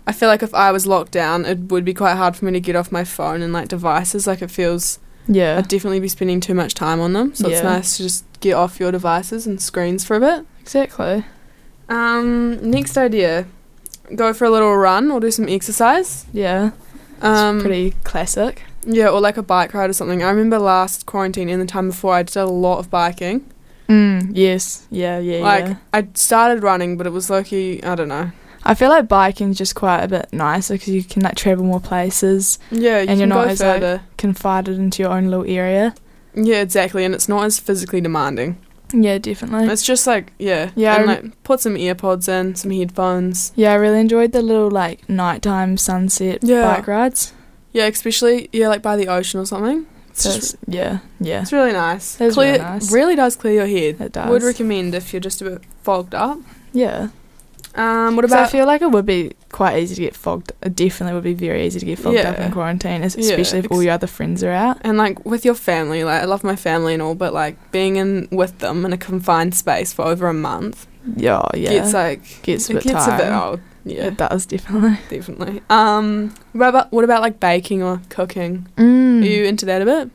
I 0.08 0.14
feel 0.14 0.30
like 0.30 0.42
if 0.42 0.52
I 0.56 0.72
was 0.72 0.88
locked 0.88 1.12
down, 1.12 1.46
it 1.46 1.60
would 1.70 1.86
be 1.86 1.94
quite 1.94 2.16
hard 2.16 2.36
for 2.36 2.46
me 2.46 2.52
to 2.54 2.60
get 2.60 2.76
off 2.76 2.92
my 2.92 3.04
phone 3.04 3.44
and 3.44 3.54
like 3.54 3.68
devices. 3.68 4.26
Like 4.26 4.42
it 4.42 4.50
feels 4.50 4.98
yeah, 5.28 5.60
I'd 5.60 5.68
definitely 5.68 6.00
be 6.00 6.08
spending 6.08 6.40
too 6.40 6.56
much 6.56 6.74
time 6.74 7.00
on 7.00 7.14
them. 7.14 7.36
So 7.36 7.50
it's 7.50 7.62
nice 7.62 7.98
to 7.98 8.04
just 8.04 8.26
get 8.40 8.54
off 8.54 8.80
your 8.80 8.92
devices 8.92 9.46
and 9.46 9.62
screens 9.62 10.04
for 10.04 10.16
a 10.16 10.20
bit. 10.20 10.46
Exactly. 10.76 11.26
Um, 11.88 12.70
next 12.70 12.98
idea, 12.98 13.48
go 14.16 14.34
for 14.34 14.46
a 14.46 14.50
little 14.52 14.76
run 14.78 15.10
or 15.12 15.20
do 15.20 15.32
some 15.32 15.50
exercise. 15.50 16.26
Yeah, 16.34 16.72
Um, 17.22 17.60
pretty 17.60 17.96
classic. 18.04 18.64
yeah, 18.86 19.10
or 19.10 19.20
like 19.20 19.38
a 19.38 19.42
bike 19.44 19.74
ride 19.74 19.90
or 19.90 19.94
something. 19.94 20.22
I 20.24 20.30
remember 20.30 20.60
last 20.60 21.06
quarantine 21.06 21.50
and 21.50 21.62
the 21.62 21.66
time 21.66 21.88
before, 21.90 22.14
I 22.14 22.24
did 22.24 22.36
a 22.38 22.46
lot 22.46 22.80
of 22.80 22.90
biking. 22.90 23.46
Mm, 23.88 24.32
yes, 24.36 24.86
yeah, 24.92 25.18
yeah, 25.18 25.40
like 25.42 25.66
yeah. 25.66 25.76
I 25.94 26.08
started 26.14 26.62
running, 26.62 26.96
but 26.96 27.08
it 27.08 27.10
was 27.14 27.30
lucky. 27.32 27.84
I 27.84 27.96
don't 27.96 28.08
know. 28.08 28.32
I 28.64 28.76
feel 28.76 28.90
like 28.90 29.08
biking's 29.08 29.58
just 29.58 29.74
quite 29.74 30.04
a 30.04 30.08
bit 30.08 30.32
nicer 30.32 30.76
because 30.76 30.90
you 30.90 31.04
can 31.04 31.24
like 31.24 31.36
travel 31.36 31.66
more 31.66 31.80
places, 31.80 32.60
Yeah, 32.70 33.00
you 33.02 33.08
and 33.10 33.18
you're 33.20 33.28
not 33.28 33.46
go 33.46 33.50
as 33.52 33.62
like, 33.62 34.02
confided 34.18 34.78
into 34.78 35.02
your 35.02 35.12
own 35.12 35.30
little 35.30 35.46
area. 35.48 35.96
yeah, 36.36 36.62
exactly, 36.62 37.04
and 37.04 37.16
it's 37.16 37.28
not 37.28 37.46
as 37.46 37.58
physically 37.60 38.00
demanding. 38.02 38.58
Yeah, 38.94 39.18
definitely. 39.20 39.68
It's 39.72 39.84
just 39.86 40.08
like 40.08 40.32
yeah, 40.40 40.72
Yeah, 40.76 40.96
and 40.98 41.06
like 41.08 41.44
put 41.44 41.60
some 41.60 41.76
earpods 41.76 42.28
in, 42.28 42.56
some 42.56 42.72
headphones. 42.72 43.52
Yeah, 43.56 43.72
I 43.72 43.76
really 43.76 44.00
enjoyed 44.00 44.32
the 44.32 44.42
little 44.42 44.72
like 44.72 45.08
nighttime 45.10 45.78
sunset 45.78 46.40
Yeah. 46.44 46.64
bike 46.76 46.88
rides. 46.88 47.34
Yeah, 47.72 47.86
especially 47.86 48.50
yeah, 48.52 48.68
like 48.68 48.82
by 48.82 48.96
the 48.98 49.08
ocean 49.08 49.40
or 49.40 49.46
something. 49.46 49.86
It's 50.10 50.24
So 50.24 50.32
just 50.34 50.54
it's- 50.56 50.74
yeah, 50.76 51.00
yeah. 51.20 51.42
It's 51.44 51.54
really 51.54 51.72
nice. 51.72 52.20
It 52.20 52.26
is 52.28 52.34
clear, 52.34 52.54
really 52.54 52.64
nice. 52.64 52.92
really 52.92 53.16
does 53.16 53.36
clear 53.36 53.54
your 53.54 53.68
head. 53.68 54.02
It 54.02 54.12
does. 54.14 54.30
Would 54.30 54.44
recommend 54.44 54.96
if 54.96 55.14
you're 55.14 55.20
just 55.20 55.42
a 55.42 55.46
bit 55.46 55.62
fogged 55.84 56.16
up. 56.16 56.40
Yeah. 56.74 57.10
Um, 57.76 58.16
what 58.16 58.24
'Cause 58.24 58.32
I 58.34 58.40
about 58.40 58.52
feel 58.52 58.66
like 58.66 58.82
it 58.82 58.90
would 58.92 59.06
be 59.06 59.34
quite 59.52 59.78
easy 59.82 59.96
to 59.96 60.02
get 60.02 60.16
fogged. 60.16 60.52
It 60.62 60.76
definitely 60.76 61.14
would 61.16 61.24
be 61.24 61.34
very 61.34 61.66
easy 61.66 61.80
to 61.80 61.86
get 61.86 62.00
fogged 62.00 62.20
up 62.20 62.38
in 62.40 62.52
quarantine, 62.52 63.02
es- 63.04 63.16
Yeah, 63.18 63.32
especially 63.32 63.60
if 63.60 63.72
all 63.72 63.82
your 63.84 63.94
other 63.94 64.08
friends 64.08 64.44
are 64.44 64.52
out. 64.52 64.78
and 64.82 64.98
like 64.98 65.26
with 65.26 65.44
your 65.46 65.56
family? 65.56 66.04
Like 66.04 66.22
I 66.22 66.26
love 66.26 66.44
my 66.44 66.56
family 66.56 66.94
and 66.94 67.02
all, 67.02 67.16
but 67.16 67.34
like 67.34 67.56
being 67.72 67.96
in 67.98 68.28
with 68.32 68.60
them 68.60 68.86
in 68.86 68.94
a 68.94 68.98
confined 68.98 69.56
space 69.56 69.92
for 69.94 70.06
over 70.06 70.28
a 70.28 70.34
month 70.34 70.88
Yeah, 71.16 71.42
yeah. 71.54 71.70
gets 71.72 71.94
like 71.94 72.42
Gets 72.44 72.70
a 72.70 72.74
it 72.74 72.76
bit 72.76 72.84
gets 72.94 73.08
a 73.08 73.18
bit 73.18 73.32
old. 73.32 73.60
Yeah, 73.86 74.06
It 74.08 74.18
does 74.18 74.46
definitely. 74.46 74.98
definitely. 75.10 75.62
Um, 75.70 76.34
what 76.54 76.68
about 76.70 76.92
what 76.92 77.04
about 77.04 77.22
like 77.22 77.40
baking 77.40 77.82
or 77.82 78.02
cooking? 78.10 78.68
Mm. 78.78 79.22
Are 79.24 79.26
you 79.26 79.46
into 79.46 79.66
that 79.66 79.82
a 79.82 79.86
bit? 79.86 80.10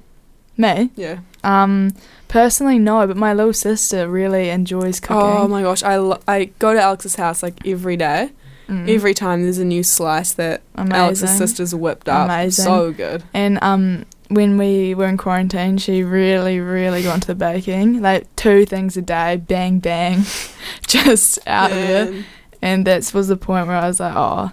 Me? 0.57 0.91
Yeah. 0.95 1.19
Um, 1.43 1.93
personally, 2.29 2.79
no, 2.79 3.05
but 3.07 3.17
my 3.17 3.33
little 3.35 3.53
sister 3.53 4.09
really 4.09 4.49
enjoys 4.51 5.01
cooking. 5.01 5.17
Oh 5.17 5.49
my 5.49 5.63
gosh, 5.63 5.83
I 5.83 5.97
lo- 5.97 6.21
I 6.29 6.45
go 6.61 6.73
to 6.73 6.81
Alex's 6.81 7.17
house 7.17 7.43
like 7.43 7.67
every 7.67 7.97
day. 7.97 8.31
Mm. 8.69 8.89
Every 8.89 9.13
time 9.15 9.43
there's 9.43 9.59
a 9.59 9.65
new 9.65 9.83
slice 9.83 10.33
that 10.35 10.63
Alex's 10.77 11.23
Amazing. 11.23 11.29
sister's 11.47 11.75
whipped 11.75 12.09
up. 12.09 12.25
Amazing. 12.27 12.65
So 12.65 12.93
good. 12.93 13.23
And 13.35 13.59
um, 13.63 14.07
when 14.29 14.57
we 14.57 14.95
were 14.95 15.07
in 15.07 15.17
quarantine, 15.19 15.77
she 15.79 16.03
really, 16.03 16.61
really 16.61 17.03
got 17.03 17.17
into 17.17 17.27
the 17.27 17.35
baking. 17.35 18.01
Like 18.01 18.35
two 18.37 18.65
things 18.65 18.97
a 18.97 19.03
day, 19.03 19.37
bang, 19.37 19.81
bang, 19.81 20.25
just 20.87 21.39
out 21.47 21.73
of 21.73 21.79
it. 21.79 22.25
And 22.63 22.87
that 22.87 23.13
was 23.13 23.29
the 23.29 23.37
point 23.37 23.67
where 23.67 23.77
I 23.77 23.87
was 23.87 24.01
like, 24.01 24.15
oh, 24.17 24.51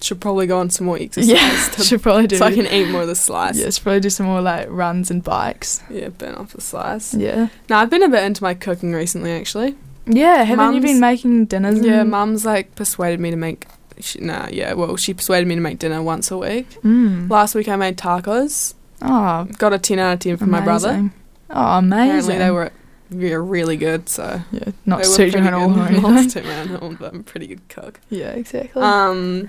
Should 0.00 0.20
probably 0.20 0.46
go 0.46 0.60
on 0.60 0.70
some 0.70 0.86
more 0.86 0.96
exercise. 1.00 1.28
yeah, 1.28 1.68
to- 1.72 1.82
should 1.84 2.02
probably 2.02 2.28
do. 2.28 2.36
so 2.36 2.44
I 2.46 2.54
can 2.54 2.66
eat 2.68 2.88
more 2.90 3.02
of 3.02 3.08
the 3.08 3.16
slice. 3.16 3.58
Yeah, 3.58 3.70
should 3.70 3.82
probably 3.82 3.98
do 4.00 4.10
some 4.10 4.26
more 4.26 4.40
like 4.40 4.68
runs 4.70 5.10
and 5.10 5.24
bikes. 5.24 5.82
Yeah, 5.90 6.10
burn 6.10 6.36
off 6.36 6.52
the 6.52 6.60
slice. 6.60 7.14
Yeah. 7.14 7.48
No, 7.68 7.78
I've 7.78 7.90
been 7.90 8.04
a 8.04 8.08
bit 8.08 8.22
into 8.22 8.44
my 8.44 8.54
cooking 8.54 8.92
recently, 8.92 9.32
actually. 9.32 9.74
Yeah, 10.10 10.42
haven't 10.44 10.74
you 10.74 10.80
been 10.80 11.00
making 11.00 11.46
dinners? 11.46 11.80
Yeah, 11.80 12.02
mum's 12.02 12.44
like 12.44 12.74
persuaded 12.74 13.20
me 13.20 13.30
to 13.30 13.36
make. 13.36 13.66
She, 13.98 14.20
nah, 14.20 14.48
yeah, 14.50 14.72
well, 14.72 14.96
she 14.96 15.12
persuaded 15.12 15.46
me 15.46 15.54
to 15.54 15.60
make 15.60 15.78
dinner 15.78 16.02
once 16.02 16.30
a 16.30 16.38
week. 16.38 16.68
Mm. 16.82 17.30
Last 17.30 17.54
week 17.54 17.68
I 17.68 17.76
made 17.76 17.98
tacos. 17.98 18.74
Oh, 19.02 19.44
Got 19.58 19.72
a 19.72 19.78
10 19.78 19.98
out 19.98 20.14
of 20.14 20.18
10 20.20 20.36
from 20.36 20.50
my 20.50 20.60
brother. 20.60 21.10
Oh, 21.50 21.78
amazing. 21.78 22.36
Apparently 22.36 22.38
they 22.38 22.50
were 22.50 22.72
yeah, 23.10 23.34
really 23.34 23.76
good, 23.76 24.08
so. 24.08 24.40
yeah, 24.52 24.70
not 24.86 25.04
suiting 25.04 25.46
at 25.46 25.54
all 25.54 25.68
good. 25.68 25.78
or 25.78 25.86
anything. 25.88 26.02
Not 26.14 26.30
suiting 26.30 26.50
at 26.50 26.98
but 26.98 27.12
I'm 27.12 27.20
a 27.20 27.22
pretty 27.22 27.46
good 27.48 27.68
cook. 27.68 28.00
Yeah, 28.08 28.30
exactly. 28.30 28.80
Um, 28.80 29.48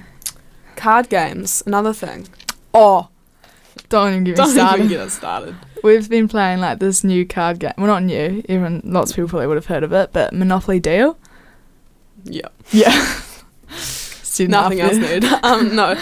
card 0.76 1.10
games, 1.10 1.62
another 1.66 1.94
thing. 1.94 2.28
oh, 2.74 3.10
don't 3.92 4.10
even 4.12 4.24
get 4.24 4.32
me 4.32 4.36
Don't 4.38 4.50
started. 4.50 4.78
even 4.78 4.88
get 4.90 5.00
us 5.02 5.14
started. 5.14 5.56
We've 5.84 6.10
been 6.10 6.28
playing 6.28 6.60
like 6.60 6.80
this 6.80 7.04
new 7.04 7.26
card 7.26 7.60
game. 7.60 7.74
Well, 7.78 7.88
not 7.88 8.04
new. 8.04 8.44
Even 8.50 8.82
lots 8.84 9.12
of 9.12 9.16
people 9.18 9.30
probably 9.30 9.48
would 9.48 9.58
have 9.58 9.66
heard 9.68 9.84
of 9.84 9.94
it, 9.94 10.12
but 10.14 10.34
Monopoly 10.34 10.80
Deal. 10.80 11.18
Yeah. 12.24 12.48
Yeah. 12.72 12.90
Nothing 14.40 14.82
else 14.82 14.96
needed. 14.96 15.26
Um, 15.44 15.76
no. 15.76 15.96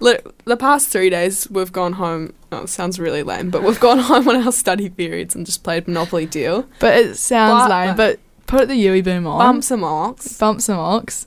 Look, 0.00 0.44
the 0.44 0.56
past 0.56 0.88
three 0.88 1.08
days 1.08 1.48
we've 1.50 1.72
gone 1.72 1.94
home. 1.94 2.34
Oh, 2.52 2.62
it 2.64 2.68
sounds 2.68 2.98
really 2.98 3.22
lame, 3.22 3.48
but 3.50 3.62
we've 3.62 3.80
gone 3.80 3.98
home 4.10 4.28
on 4.28 4.36
our 4.44 4.52
study 4.52 4.90
periods 4.90 5.34
and 5.34 5.46
just 5.46 5.62
played 5.64 5.86
Monopoly 5.88 6.26
Deal. 6.26 6.66
But 6.80 6.98
it 6.98 7.16
sounds 7.16 7.64
But- 7.64 7.70
lame. 7.70 7.96
But 7.96 8.18
put 8.46 8.68
the 8.68 8.76
UE 8.76 9.02
Boom 9.02 9.26
on. 9.26 9.38
Bump 9.38 9.64
some 9.64 9.84
ox. 9.84 10.36
Bump 10.38 10.60
some 10.60 10.78
ox. 10.78 11.26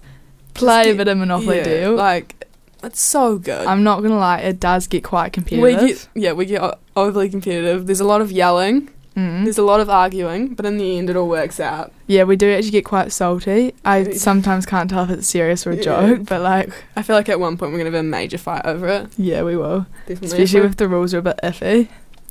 Play 0.53 0.91
a 0.91 0.95
bit 0.95 1.07
of 1.07 1.17
Monopoly 1.17 1.57
yeah, 1.57 1.63
Deal. 1.63 1.95
Like, 1.95 2.38
it's 2.83 3.01
so 3.01 3.37
good. 3.37 3.65
I'm 3.67 3.83
not 3.83 4.01
gonna 4.01 4.17
lie, 4.17 4.39
it 4.39 4.59
does 4.59 4.87
get 4.87 5.03
quite 5.03 5.27
we 5.35 5.43
competitive. 5.43 6.09
get 6.13 6.21
yeah, 6.23 6.33
we 6.33 6.45
get 6.45 6.61
o- 6.61 6.77
overly 6.95 7.29
competitive. 7.29 7.85
There's 7.87 7.99
a 7.99 8.05
lot 8.05 8.21
of 8.21 8.31
yelling. 8.31 8.89
Mm. 9.17 9.43
There's 9.43 9.57
a 9.57 9.63
lot 9.63 9.79
of 9.81 9.89
arguing, 9.89 10.53
but 10.53 10.65
in 10.65 10.77
the 10.77 10.97
end, 10.97 11.09
it 11.09 11.15
all 11.17 11.27
works 11.27 11.59
out. 11.59 11.91
Yeah, 12.07 12.23
we 12.23 12.35
do 12.37 12.49
actually 12.53 12.71
get 12.71 12.85
quite 12.85 13.11
salty. 13.11 13.73
I 13.83 14.11
sometimes 14.11 14.65
can't 14.65 14.89
tell 14.89 15.03
if 15.03 15.09
it's 15.09 15.27
serious 15.27 15.67
or 15.67 15.71
a 15.71 15.75
Yeah. 15.75 15.81
joke, 15.81 16.25
but 16.25 16.41
like, 16.41 16.69
I 16.95 17.01
feel 17.01 17.15
like 17.17 17.27
at 17.27 17.39
one 17.39 17.57
point 17.57 17.71
we're 17.73 17.79
gonna 17.79 17.91
have 17.91 17.99
a 17.99 18.03
major 18.03 18.37
fight 18.37 18.65
over 18.65 18.87
it. 18.87 19.07
yeah, 19.17 19.43
we 19.43 19.57
will. 19.57 19.87
Definitely, 20.07 20.27
Especially 20.43 20.59
if 20.61 20.77
the 20.77 20.87
rules 20.87 21.13
are 21.13 21.17
a 21.17 21.21
bit 21.23 21.39
iffy. 21.43 21.89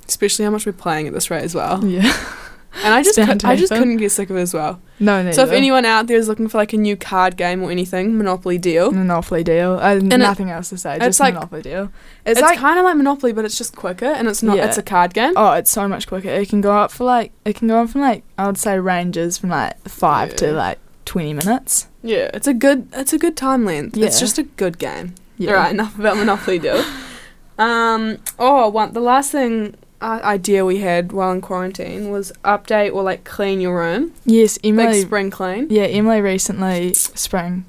especially 0.09 0.45
how 0.47 0.51
much 0.53 0.65
we're 0.65 0.73
playing 0.73 1.07
at 1.09 1.13
this 1.13 1.31
rate 1.31 1.43
as 1.45 1.55
well. 1.55 1.85
Yeah. 1.85 2.11
And 2.85 2.95
I 2.95 3.03
just 3.03 3.19
It's 3.19 3.43
cou- 3.43 3.49
I 3.49 3.57
just 3.57 3.73
couldn't 3.73 3.97
get 3.97 4.11
sick 4.13 4.31
of 4.31 4.37
it 4.37 4.41
as 4.41 4.55
well. 4.55 4.81
No, 5.01 5.23
no. 5.23 5.31
So 5.33 5.43
if 5.45 5.51
anyone 5.53 5.85
out 5.85 6.07
there 6.07 6.17
is 6.17 6.29
looking 6.29 6.49
for 6.49 6.59
like 6.59 6.73
a 6.73 6.77
new 6.77 6.97
card 6.97 7.37
game 7.37 7.63
or 7.63 7.71
anything, 7.71 8.17
Monopoly 8.19 8.59
Deal. 8.59 8.91
Monopoly 8.91 9.45
Deal, 9.45 9.79
uh, 9.81 9.95
it- 9.97 10.03
nothing 10.05 10.51
else 10.51 10.69
to 10.71 10.79
say. 10.79 10.97
it's 10.97 11.05
Just 11.05 11.21
like- 11.21 11.35
Monopoly 11.35 11.63
Deal. 11.63 11.91
It's, 12.25 12.39
It's, 12.39 12.41
like 12.41 12.59
kind 12.59 12.79
of 12.79 12.85
like 12.85 12.97
Monopoly, 12.97 13.33
but 13.33 13.45
it's 13.45 13.57
just 13.59 13.75
quicker 13.77 14.07
and 14.07 14.29
it's 14.29 14.43
not. 14.43 14.57
Yeah. 14.57 14.67
It's 14.67 14.79
a 14.79 14.83
card 14.83 15.15
game. 15.15 15.33
oh, 15.37 15.53
it's 15.53 15.71
so 15.71 15.87
much 15.89 16.07
quicker. 16.07 16.29
It 16.29 16.49
can 16.49 16.61
go 16.61 16.77
up 16.77 16.91
for 16.91 17.05
like 17.05 17.33
it 17.45 17.57
can 17.57 17.69
go 17.69 17.79
on 17.79 17.89
from 17.89 18.01
like 18.03 18.23
I 18.37 18.47
would 18.47 18.59
say 18.59 18.79
ranges 18.79 19.39
from 19.39 19.51
like 19.51 19.77
five 19.89 20.35
to 20.37 20.53
like 20.53 20.79
twenty 21.05 21.33
minutes. 21.33 21.89
Yeah, 22.03 22.31
it's 22.35 22.47
a 22.47 22.55
good. 22.55 22.89
It's 22.93 23.13
a 23.13 23.19
good 23.19 23.37
time 23.37 23.65
length. 23.65 23.97
It's 23.97 24.21
just 24.21 24.39
a 24.39 24.45
good 24.45 24.79
game. 24.79 25.15
Yeah. 25.37 25.51
All 25.51 25.57
right, 25.57 25.73
enough 25.73 25.99
about 25.99 26.17
Monopoly 26.17 26.59
Deal. 26.59 26.85
um. 27.59 28.19
Oh, 28.39 28.69
one. 28.69 28.93
The 28.93 29.01
last 29.01 29.33
thing 29.33 29.75
uh, 30.01 30.21
idea 30.23 30.65
we 30.65 30.79
had 30.79 31.13
while 31.13 31.33
in 31.33 31.41
quarantine 31.41 32.11
was 32.11 32.33
update 32.45 32.93
or 32.95 33.03
like 33.03 33.25
clean 33.25 33.61
your 33.61 33.77
room. 33.79 34.13
Yes, 34.25 34.59
Emily. 34.63 35.03
spring 35.03 35.31
clean. 35.31 35.67
Yeah, 35.71 35.85
Emily 35.85 36.21
recently 36.21 36.95
spring. 36.95 37.65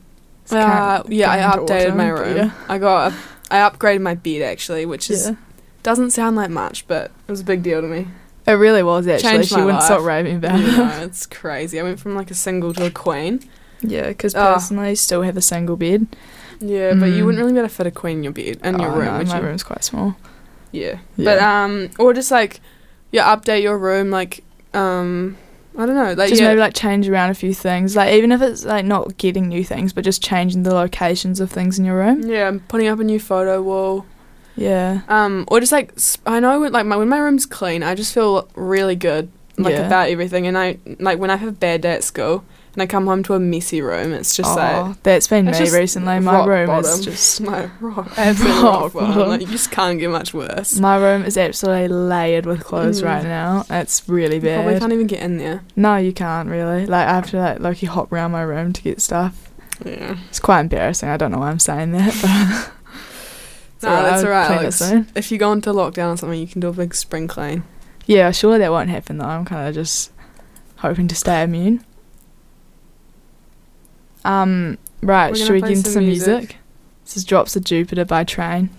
Uh, 0.52 1.04
yeah, 1.08 1.32
I 1.32 1.38
updated 1.58 1.96
my 1.96 2.10
autumn, 2.12 2.16
but 2.16 2.28
room. 2.28 2.38
Yeah. 2.38 2.52
I 2.68 2.78
got. 2.78 3.12
A, 3.12 3.16
I 3.52 3.58
upgraded 3.70 4.02
my 4.02 4.16
bed 4.16 4.42
actually, 4.44 4.86
which 4.86 5.10
is 5.10 5.28
yeah. 5.30 5.36
doesn't 5.84 6.12
sound 6.12 6.36
like 6.36 6.50
much, 6.52 6.88
but 6.88 7.12
it 7.28 7.32
was 7.32 7.42
a 7.42 7.44
big 7.44 7.64
deal 7.64 7.82
to 7.82 7.88
me. 7.88 8.08
It 8.48 8.54
really 8.54 8.82
was 8.84 9.08
actually. 9.08 9.30
Changed 9.32 9.50
she 9.50 9.56
my 9.58 9.66
wouldn't 9.66 9.84
stop 9.84 10.02
raving 10.04 10.38
about 10.38 10.60
it. 10.60 10.64
know, 10.78 11.00
it's 11.04 11.26
crazy. 11.28 11.80
I 11.80 11.84
went 11.84 12.00
from 12.00 12.16
like 12.16 12.32
a 12.32 12.36
single 12.36 12.74
to 12.76 12.86
a 12.88 12.92
queen. 12.92 13.42
Yeah, 13.82 14.08
because 14.08 14.34
personally, 14.34 14.96
still 14.96 15.22
have 15.22 15.38
a 15.38 15.42
single 15.42 15.78
bed. 15.78 16.08
Yeah, 16.60 16.94
but 16.96 17.06
you 17.08 17.24
Mm. 17.24 17.26
wouldn't 17.28 17.42
really 17.42 17.54
be 17.54 17.60
able 17.60 17.70
to 17.70 17.74
fit 17.76 17.88
a 17.88 17.92
queen 17.92 18.18
in 18.18 18.24
your 18.24 18.34
bed 18.34 18.60
in 18.64 18.80
your 18.80 18.90
Oh, 18.92 18.96
room. 18.96 19.06
no, 19.06 19.24
my 19.24 19.40
you? 19.40 19.46
room's 19.46 19.64
quite 19.64 19.84
small. 19.84 20.18
Yeah. 20.72 21.00
Yeah. 21.18 21.26
But 21.26 21.40
um 21.40 21.90
or 22.00 22.14
just 22.14 22.32
like 22.32 22.62
yeah, 23.12 23.36
update 23.36 23.62
your 23.64 23.78
room 23.78 24.10
like 24.12 24.44
um 24.74 25.38
I 25.78 25.86
don't 25.86 25.96
know, 25.96 26.14
like 26.14 26.30
just 26.30 26.42
yeah, 26.42 26.50
maybe 26.50 26.60
like 26.60 26.74
change 26.74 27.08
around 27.08 27.30
a 27.30 27.34
few 27.34 27.54
things, 27.54 27.96
like 27.96 28.14
even 28.14 28.32
if 28.32 28.42
it's 28.42 28.66
like 28.66 28.86
not 28.86 29.18
getting 29.18 29.48
new 29.48 29.64
things, 29.64 29.94
but 29.94 30.04
just 30.04 30.22
changing 30.22 30.64
the 30.64 30.74
locations 30.74 31.40
of 31.40 31.50
things 31.52 31.80
in 31.80 31.86
your 31.86 31.96
room. 31.98 32.22
yeah, 32.24 32.52
putting 32.68 32.88
up 32.88 33.00
a 33.00 33.04
new 33.04 33.20
photo 33.20 33.62
wall. 33.62 34.06
Yeah, 34.56 35.02
Um 35.08 35.46
or 35.48 35.60
just 35.62 35.72
like 35.72 35.94
I 36.26 36.40
know 36.42 36.60
when, 36.60 36.74
like 36.74 36.86
my 36.86 36.98
when 36.98 37.08
my 37.08 37.20
room's 37.20 37.46
clean, 37.46 37.82
I 37.82 37.96
just 37.96 38.14
feel 38.14 38.48
really 38.56 38.96
good 38.96 39.32
like 39.58 39.74
Yeah. 39.74 39.88
about 39.88 40.10
everything 40.10 40.48
and 40.48 40.58
I 40.58 40.78
like 41.00 41.18
when 41.20 41.30
I 41.30 41.38
have 41.38 41.50
a 41.50 41.54
bad 41.54 41.82
day 41.82 41.94
at 41.94 42.04
school 42.04 42.44
and 42.80 42.84
I 42.84 42.88
come 42.88 43.06
home 43.08 43.24
to 43.24 43.34
a 43.34 43.40
messy 43.40 43.82
room, 43.82 44.14
it's 44.14 44.36
just 44.36 44.52
oh, 44.52 44.56
like 44.56 45.04
that's 45.04 45.28
been 45.28 45.46
me 45.46 45.52
recently. 45.72 46.20
My 46.20 46.46
room 46.46 46.68
bottom. 46.68 46.90
is 46.92 47.04
just 47.06 47.42
my 47.52 47.70
rock, 47.80 48.16
rock 48.18 48.94
bottom. 48.94 49.30
Like, 49.30 49.42
you 49.42 49.48
just 49.48 49.70
can't 49.72 50.00
get 50.00 50.10
much 50.10 50.34
worse. 50.34 50.80
my 50.80 50.96
room 50.98 51.24
is 51.26 51.38
absolutely 51.38 51.90
layered 51.90 52.46
with 52.46 52.64
clothes 52.64 53.02
Mm. 53.02 53.06
right 53.06 53.24
now. 53.24 53.66
It's 53.70 54.08
really 54.08 54.36
You 54.38 54.42
probably 54.56 54.80
can't 54.80 54.94
even 54.94 55.08
get 55.08 55.22
in 55.22 55.38
there. 55.38 55.62
No, 55.76 55.98
you 55.98 56.14
can't 56.14 56.50
really. 56.50 56.86
Like 56.86 57.08
I 57.08 57.14
have 57.16 57.30
to 57.32 57.38
like 57.38 57.60
Loki 57.60 57.86
hop 57.86 58.12
around 58.12 58.32
my 58.32 58.42
room 58.42 58.72
to 58.74 58.82
get 58.82 59.02
stuff. 59.02 59.50
Yeah. 59.86 60.18
It's 60.30 60.40
quite 60.40 60.62
embarrassing. 60.62 61.10
I 61.10 61.18
don't 61.18 61.32
know 61.32 61.40
why 61.40 61.50
I'm 61.50 61.60
saying 61.60 61.92
that, 61.94 62.14
but 62.22 62.74
No, 63.82 63.90
alright, 63.90 64.12
that's 64.12 64.24
alright, 64.26 64.48
clean 64.48 64.60
it 64.60 64.62
Alex. 64.64 64.76
soon. 64.78 65.08
If 65.16 65.32
you 65.32 65.38
go 65.38 65.54
into 65.54 65.70
lockdown 65.72 66.14
or 66.14 66.18
something, 66.18 66.40
you 66.40 66.48
can 66.48 66.60
do 66.60 66.68
a 66.68 66.74
big 66.74 66.94
spring 66.94 67.28
clean. 67.30 67.64
yeah, 68.06 68.32
surely 68.32 68.58
that 68.60 68.72
won't 68.72 68.90
happen 68.90 69.18
though. 69.20 69.26
I'm 69.26 69.46
kind 69.46 69.70
of 69.70 69.74
just 69.74 70.12
hoping 70.78 71.08
to 71.08 71.16
stay 71.16 71.42
immune. 71.44 71.84
Um, 74.26 74.78
right, 75.02 75.36
should 75.36 75.52
we 75.52 75.62
get 75.62 75.72
into 75.72 75.84
some 75.84 75.94
some 75.94 76.06
music. 76.06 76.28
music? 76.28 76.56
This 77.06 77.18
is 77.18 77.24
Drops 77.24 77.56
of 77.56 77.64
Jupiter 77.64 78.06
by 78.06 78.24
Train. 78.24 78.70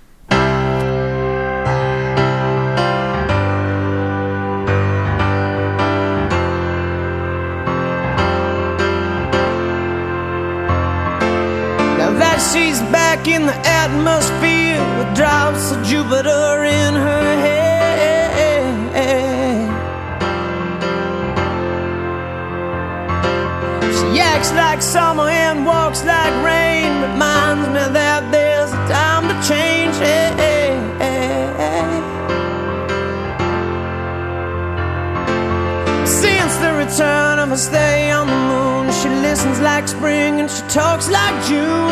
Now 11.99 12.13
that 12.19 12.39
she's 12.53 12.81
back 12.93 13.27
in 13.29 13.47
the 13.47 13.57
atmosphere 13.67 14.81
with 14.99 15.17
drops 15.17 15.73
of 15.73 15.85
Jupiter 15.85 16.65
in 16.65 16.95
her 16.95 17.35
head. 17.41 17.50
acts 24.33 24.53
like 24.53 24.81
summer 24.83 25.29
and 25.29 25.67
walks 25.67 26.05
like 26.05 26.35
rain. 26.45 26.91
Reminds 27.09 27.67
me 27.69 27.85
that 28.01 28.23
there's 28.35 28.73
a 28.81 28.83
time 28.99 29.25
to 29.31 29.37
change. 29.51 29.95
Hey, 30.07 30.29
hey, 30.43 30.69
hey. 31.03 31.93
Since 36.23 36.53
the 36.65 36.73
return 36.85 37.39
of 37.45 37.49
a 37.53 37.59
stay 37.69 38.11
on 38.19 38.27
the 38.35 38.41
moon, 38.53 38.85
she 39.01 39.09
listens 39.27 39.59
like 39.61 39.87
spring 39.89 40.41
and 40.41 40.51
she 40.51 40.63
talks 40.81 41.07
like 41.09 41.37
June. 41.49 41.91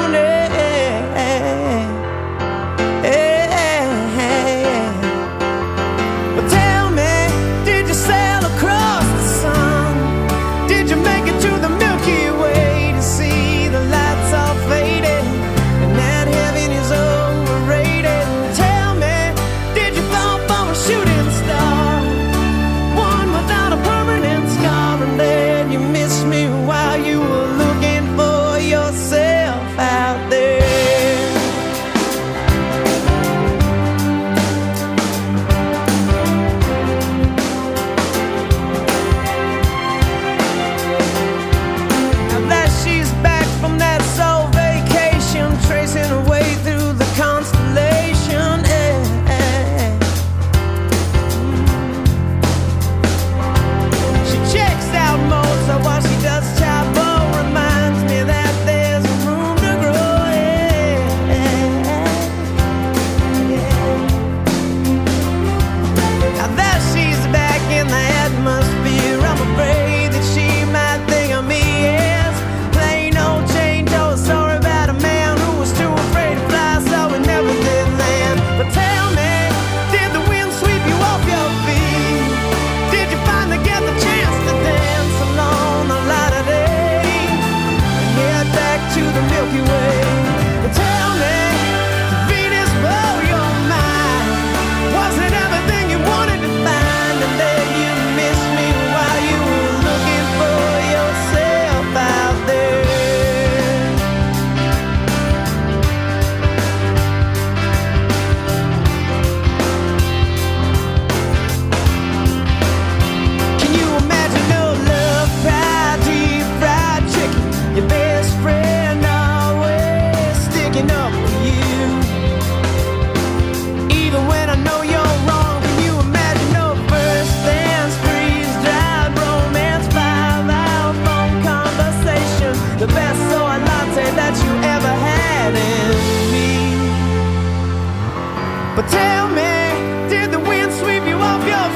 But 138.79 138.89
tell 138.91 139.27
me, 139.27 140.09
did 140.09 140.31
the 140.31 140.39
wind 140.39 140.73
sweep 140.73 141.03
you 141.03 141.17
off 141.17 141.45
your 141.45 141.68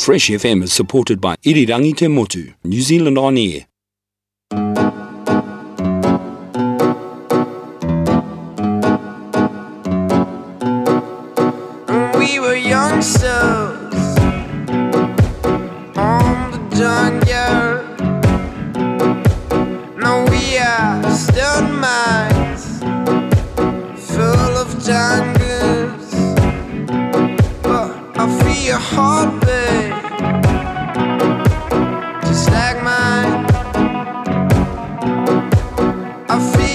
Fresh 0.00 0.30
FM 0.30 0.62
is 0.62 0.72
supported 0.72 1.20
by 1.20 1.36
Irirangi 1.44 1.94
Te 1.94 2.08
Motu, 2.08 2.54
New 2.64 2.80
Zealand 2.80 3.18
On 3.18 3.36
Air, 3.36 3.66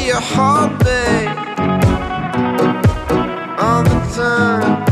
your 0.05 0.21
heartbeat 0.21 1.27
all 3.57 3.83
the 3.83 3.99
time. 4.13 4.85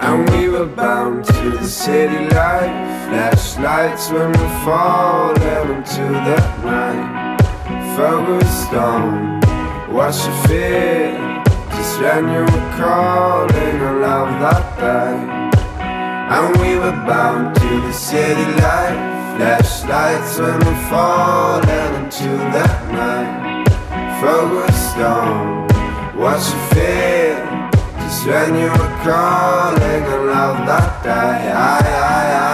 And 0.00 0.30
we 0.30 0.48
were 0.48 0.64
bound 0.64 1.24
to 1.26 1.50
the 1.50 1.66
city 1.66 2.24
light. 2.34 2.72
Flashlights 3.08 4.10
when 4.10 4.30
we 4.30 4.46
fall 4.64 5.32
into 5.32 6.04
that 6.28 6.64
night. 6.64 7.36
Focused 7.96 8.72
on 8.72 9.40
what's 9.92 10.24
your 10.24 10.36
fear. 10.46 11.42
Just 11.76 12.00
when 12.00 12.24
you 12.32 12.40
were 12.40 12.70
calling, 12.80 13.76
I 13.88 13.92
love 14.06 14.30
that 14.44 14.66
day. 14.80 15.16
And 16.36 16.56
we 16.62 16.76
were 16.76 16.98
bound 17.06 17.54
to 17.56 17.80
the 17.82 17.92
city 17.92 18.46
light 18.62 19.09
flashlights 19.40 20.38
when 20.38 20.62
I'm 20.62 20.90
falling 20.90 22.04
into 22.04 22.28
that 22.52 22.78
night. 22.92 23.68
Focused 24.20 24.98
on 24.98 25.66
what 26.14 26.40
you 26.50 26.60
feel. 26.74 27.40
Just 28.00 28.26
when 28.26 28.54
you 28.54 28.68
were 28.68 28.94
calling, 29.00 30.02
I 30.04 30.18
love 30.34 30.58
that 30.66 31.02
die. 31.02 31.48
I, 31.48 31.78
I, 31.88 32.46
I. 32.46 32.49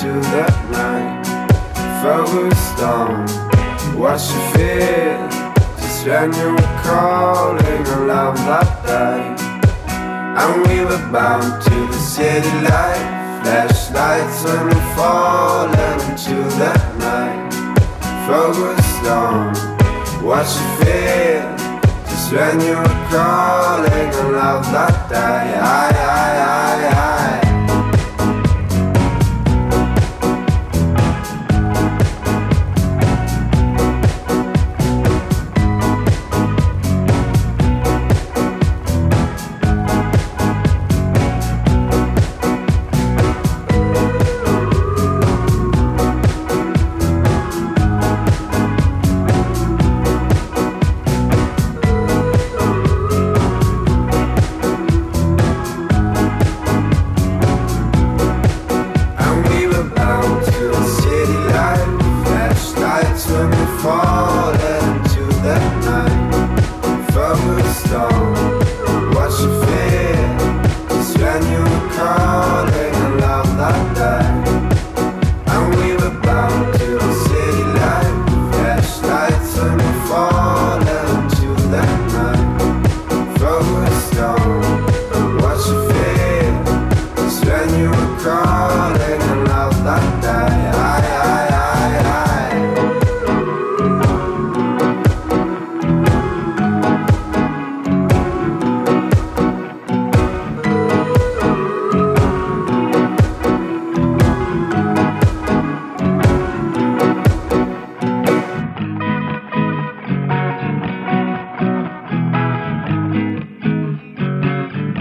into 0.00 0.20
that 0.30 0.54
night. 0.70 1.26
Focused 2.02 2.78
on 2.78 3.26
what 3.98 4.20
you 4.30 4.40
feel. 4.54 5.26
Just 5.78 6.06
when 6.06 6.32
you 6.34 6.54
were 6.54 6.74
calling 6.86 7.86
a 7.86 8.00
love 8.06 8.36
that 8.46 8.70
day. 8.86 9.34
And 10.38 10.68
we 10.68 10.84
were 10.84 11.04
bound 11.10 11.62
to 11.64 11.76
the 11.86 11.98
city 11.98 12.48
light. 12.62 13.42
Flashlights 13.42 14.44
when 14.44 14.66
we're 14.66 14.94
falling 14.94 16.00
into 16.06 16.36
that 16.62 16.84
night. 17.02 17.50
Focused 18.26 19.04
on 19.06 19.54
what 20.22 20.46
you 20.46 20.66
feel. 20.78 21.42
Just 22.06 22.32
when 22.32 22.60
you 22.60 22.76
were 22.76 23.02
calling 23.10 24.10
a 24.14 24.30
love 24.30 24.64
that 24.70 25.08
day. 25.08 25.58
I, 25.58 25.90
I, 25.90 26.86
I, 26.86 27.14
I. 27.14 27.17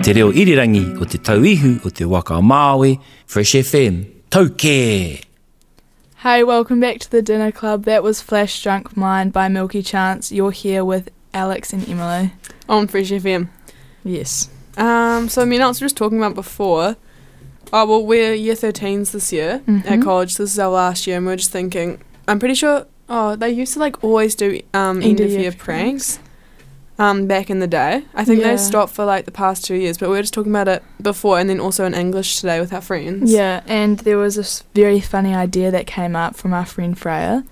Te 0.08 0.14
reo 0.14 0.30
irirangi 0.32 0.86
o 1.02 1.06
te 1.06 1.18
tauihu 1.18 1.82
o 1.86 1.90
te 1.90 2.06
waka 2.08 2.38
o 2.38 2.42
Māui, 2.42 2.94
Fresh 3.26 3.56
FM, 3.60 4.06
tau 4.32 4.46
kē! 4.48 5.24
Hey, 6.24 6.44
welcome 6.46 6.80
back 6.80 7.00
to 7.00 7.12
the 7.12 7.22
dinner 7.22 7.52
club. 7.52 7.84
That 7.84 8.04
was 8.04 8.22
Flashed 8.22 8.64
Junk 8.64 8.96
Mind 8.96 9.34
by 9.34 9.50
Milky 9.50 9.82
Chance. 9.84 10.32
You're 10.32 10.52
here 10.52 10.86
with 10.86 11.10
Alex 11.34 11.74
and 11.74 11.84
Emily. 11.90 12.32
On 12.70 12.88
Fresh 12.88 13.12
FM. 13.12 13.50
Yes. 14.06 14.48
Um, 14.78 15.28
so 15.28 15.46
me 15.46 15.58
and 15.58 15.64
Alex 15.64 15.82
were 15.82 15.86
just 15.86 15.98
talking 15.98 16.20
about 16.20 16.36
before. 16.36 16.96
Oh 17.74 17.86
well, 17.86 18.06
we're 18.06 18.34
year 18.34 18.56
13s 18.56 19.12
this 19.12 19.34
year 19.34 19.62
at 19.68 20.00
Mhm. 20.00 20.04
college. 20.04 20.38
This 20.38 20.54
is 20.54 20.60
our 20.60 20.72
last 20.72 21.06
year, 21.06 21.18
and 21.18 21.26
we're 21.26 21.36
just 21.36 21.52
thinking. 21.52 22.00
I'm 22.30 22.40
pretty 22.40 22.56
sure. 22.56 22.86
Oh, 23.10 23.36
they 23.36 23.50
used 23.50 23.74
to 23.74 23.80
like 23.80 24.02
always 24.02 24.36
do 24.36 24.62
um, 24.74 25.02
end 25.02 25.20
of 25.20 25.30
year 25.32 25.52
pranks. 25.52 26.20
Um, 27.00 27.28
back 27.28 27.52
in 27.52 27.60
the 27.60 27.68
day, 27.68 28.04
I 28.16 28.26
think 28.26 28.42
Yeah. 28.42 28.52
they 28.52 28.58
stopped 28.58 28.92
for 28.94 29.06
like 29.06 29.26
the 29.26 29.32
past 29.32 29.64
two 29.64 29.76
years. 29.76 29.98
But 30.00 30.10
we 30.10 30.16
were 30.16 30.22
just 30.24 30.34
talking 30.34 30.52
about 30.52 30.68
it 30.68 30.84
before, 31.02 31.38
and 31.40 31.48
then 31.48 31.60
also 31.60 31.86
in 31.86 31.94
English 31.94 32.40
today 32.42 32.60
with 32.60 32.74
our 32.74 32.82
friends. 32.82 33.32
Yeah, 33.32 33.62
and 33.68 34.00
there 34.00 34.18
was 34.18 34.36
this 34.36 34.64
very 34.74 35.00
funny 35.00 35.36
idea 35.36 35.70
that 35.70 35.86
came 35.86 36.16
up 36.16 36.36
from 36.36 36.54
our 36.54 36.66
friend 36.66 36.98
Freya. 36.98 37.44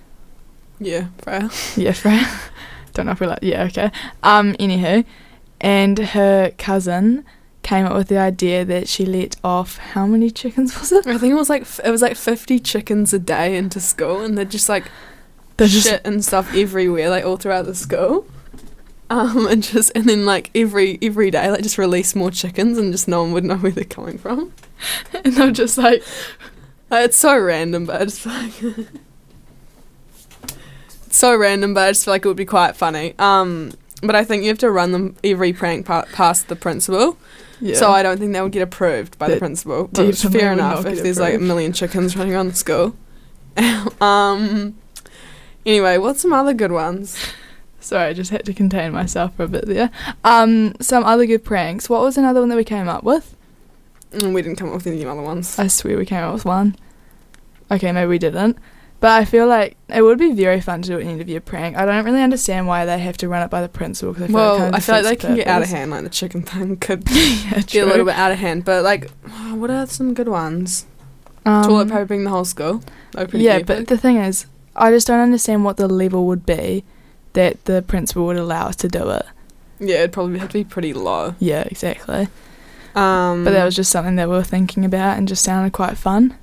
Yeah, 0.80 1.08
Freya. 1.20 1.50
Yeah, 1.78 1.92
Freya. 1.92 2.28
Don't 2.94 3.06
know 3.06 3.12
if 3.12 3.20
we 3.20 3.28
like. 3.28 3.40
Yeah, 3.44 3.64
okay. 3.66 3.92
Um, 4.24 4.54
anywho, 4.54 5.06
and 5.62 6.00
her 6.00 6.52
cousin 6.58 7.24
came 7.62 7.86
up 7.86 7.94
with 7.96 8.08
the 8.08 8.18
idea 8.18 8.64
that 8.66 8.88
she 8.88 9.06
let 9.06 9.36
off 9.44 9.78
how 9.78 10.06
many 10.08 10.32
chickens 10.32 10.80
was 10.80 10.92
it? 10.92 11.06
I 11.06 11.18
think 11.18 11.32
it 11.32 11.36
was 11.36 11.50
like 11.50 11.64
f- 11.64 11.80
it 11.84 11.90
was 11.92 12.02
like 12.02 12.16
50 12.16 12.60
chickens 12.60 13.14
a 13.14 13.20
day 13.20 13.56
into 13.56 13.80
school, 13.80 14.22
and 14.22 14.36
they're 14.38 14.46
just 14.46 14.70
like 14.70 14.86
just- 15.58 15.88
shit 15.88 16.02
and 16.04 16.26
stuff 16.26 16.54
everywhere, 16.56 17.10
like 17.12 17.26
all 17.26 17.38
throughout 17.38 17.66
the 17.68 17.76
school. 17.76 18.26
Um, 19.10 19.48
and 19.50 19.64
just 19.64 19.92
and 19.96 20.06
then 20.06 20.26
like 20.26 20.52
every 20.56 20.98
every 21.02 21.32
day, 21.32 21.50
like 21.50 21.64
just 21.64 21.78
release 21.78 22.16
more 22.16 22.32
chickens, 22.32 22.78
and 22.78 22.92
just 22.92 23.08
no 23.08 23.24
one 23.24 23.32
would 23.34 23.44
know 23.44 23.58
where 23.58 23.72
they're 23.72 23.84
coming 23.84 24.18
from. 24.18 24.54
and 25.14 25.34
they're 25.34 25.52
just 25.52 25.78
like, 25.78 26.04
like 26.90 27.06
it's 27.06 27.18
so 27.18 27.38
random, 27.38 27.86
but 27.86 28.02
it's 28.02 28.26
like 28.26 28.54
it's 31.06 31.18
so 31.18 31.36
random, 31.36 31.74
but 31.74 31.84
I 31.88 31.92
just 31.92 32.06
feel 32.06 32.14
like 32.14 32.26
it 32.26 32.28
would 32.28 32.38
be 32.38 32.46
quite 32.46 32.76
funny. 32.76 33.14
Um, 33.20 33.74
but 34.02 34.16
I 34.16 34.24
think 34.24 34.44
you 34.44 34.50
have 34.50 34.60
to 34.60 34.72
run 34.72 34.92
them 34.92 35.16
every 35.24 35.54
prank 35.54 35.86
pa- 35.86 36.06
past 36.14 36.48
the 36.48 36.56
principal. 36.56 37.18
Yeah. 37.62 37.76
So 37.76 37.90
I 37.90 38.04
don't 38.04 38.20
think 38.20 38.34
that 38.34 38.44
would 38.44 38.52
get 38.52 38.62
approved 38.62 39.18
by 39.18 39.30
the 39.30 39.38
principal. 39.38 39.88
But 39.88 40.08
it's 40.08 40.24
fair 40.24 40.52
enough 40.52 40.86
if 40.86 41.02
there's 41.02 41.20
like 41.20 41.36
a 41.36 41.40
million 41.40 41.72
chickens 41.72 42.18
running 42.18 42.34
around 42.34 42.50
the 42.50 42.56
school. 42.56 42.96
um. 44.02 44.76
Anyway, 45.66 45.98
what's 45.98 46.22
some 46.22 46.34
other 46.34 46.54
good 46.54 46.72
ones? 46.72 47.18
Sorry, 47.86 48.10
I 48.10 48.14
just 48.14 48.32
had 48.32 48.46
to 48.46 48.54
contain 48.54 48.94
myself 48.94 49.36
for 49.36 49.44
a 49.44 49.48
bit 49.48 49.68
there. 49.68 49.92
Um, 50.24 50.74
some 50.82 51.04
other 51.04 51.28
good 51.28 51.44
pranks. 51.46 51.88
What 51.88 52.02
was 52.02 52.18
another 52.18 52.40
one 52.40 52.50
that 52.50 52.56
we 52.56 52.64
came 52.64 52.90
up 52.90 53.04
with? 53.04 53.36
Mm, 54.12 54.34
we 54.34 54.42
didn't 54.42 54.58
come 54.58 54.70
up 54.70 54.76
with 54.76 54.88
any 54.88 55.06
other 55.06 55.22
ones. 55.22 55.60
I 55.60 55.68
swear 55.68 55.96
we 55.96 56.06
came 56.06 56.24
up 56.24 56.34
with 56.34 56.46
one. 56.46 56.76
Okay, 57.70 57.92
maybe 57.92 58.08
we 58.08 58.18
didn't. 58.18 58.58
But 59.02 59.12
I 59.12 59.26
feel 59.26 59.46
like 59.46 59.78
it 59.88 60.02
would 60.02 60.18
be 60.18 60.34
very 60.34 60.62
fun 60.62 60.82
to 60.82 60.88
do 60.88 61.00
an 61.00 61.08
interview 61.08 61.40
prank. 61.40 61.78
I 61.78 61.86
don't 61.86 62.04
really 62.06 62.24
understand 62.24 62.66
why 62.66 62.86
they 62.86 62.98
have 62.98 63.18
to 63.18 63.30
run 63.30 63.44
it 63.44 63.52
by 63.52 63.62
the 63.62 63.70
principal. 63.70 64.16
Cause 64.16 64.24
I 64.24 64.28
feel 64.28 64.36
well, 64.36 64.58
like 64.58 64.74
I 64.74 64.80
feel 64.80 64.96
like 64.96 65.04
they 65.04 65.16
can 65.16 65.36
get 65.36 65.46
out 65.46 65.62
of 65.62 65.68
hand. 65.68 65.92
Like 65.92 66.06
the 66.06 66.10
chicken 66.10 66.42
thing 66.42 66.78
could 66.80 67.04
yeah, 67.12 67.62
get 67.68 67.84
a 67.84 67.86
little 67.86 68.06
bit 68.06 68.16
out 68.16 68.32
of 68.32 68.40
hand. 68.40 68.66
But 68.66 68.84
like, 68.84 69.12
what 69.52 69.70
are 69.70 69.86
some 69.86 70.16
good 70.16 70.30
ones? 70.30 70.88
Um, 71.46 71.66
Toilet 71.66 71.90
paper 71.90 72.06
being 72.06 72.24
the 72.24 72.32
whole 72.32 72.46
school. 72.46 72.82
That 73.12 73.20
would 73.20 73.28
be 73.28 73.32
pretty 73.32 73.46
Yeah, 73.46 73.62
but 73.62 73.90
the 73.90 73.98
thing 74.00 74.18
is, 74.18 74.48
I 74.76 74.90
just 74.90 75.06
don't 75.06 75.20
understand 75.20 75.66
what 75.66 75.78
the 75.78 75.88
level 75.88 76.26
would 76.26 76.44
be 76.44 76.84
that 77.36 77.64
the 77.66 77.82
principal 77.84 78.26
would 78.26 78.38
allow 78.38 78.68
us 78.68 78.76
to 78.78 78.88
do 78.88 79.10
it. 79.12 79.26
yeah, 79.80 79.98
it'd 79.98 80.12
probably 80.12 80.40
have 80.40 80.50
to 80.50 80.54
be 80.58 80.64
pretty 80.64 80.94
low. 80.94 81.36
Yeah, 81.40 81.62
exactly. 81.68 82.28
Um, 82.96 83.44
But 83.44 83.52
that 83.52 83.64
was 83.66 83.76
just 83.76 83.92
something 83.92 84.16
that 84.16 84.28
we 84.30 84.36
were 84.36 84.44
thinking 84.44 84.84
about 84.86 85.18
and 85.18 85.28
just 85.28 85.44
sounded 85.44 85.74
quite 85.74 85.98
fun. 85.98 86.34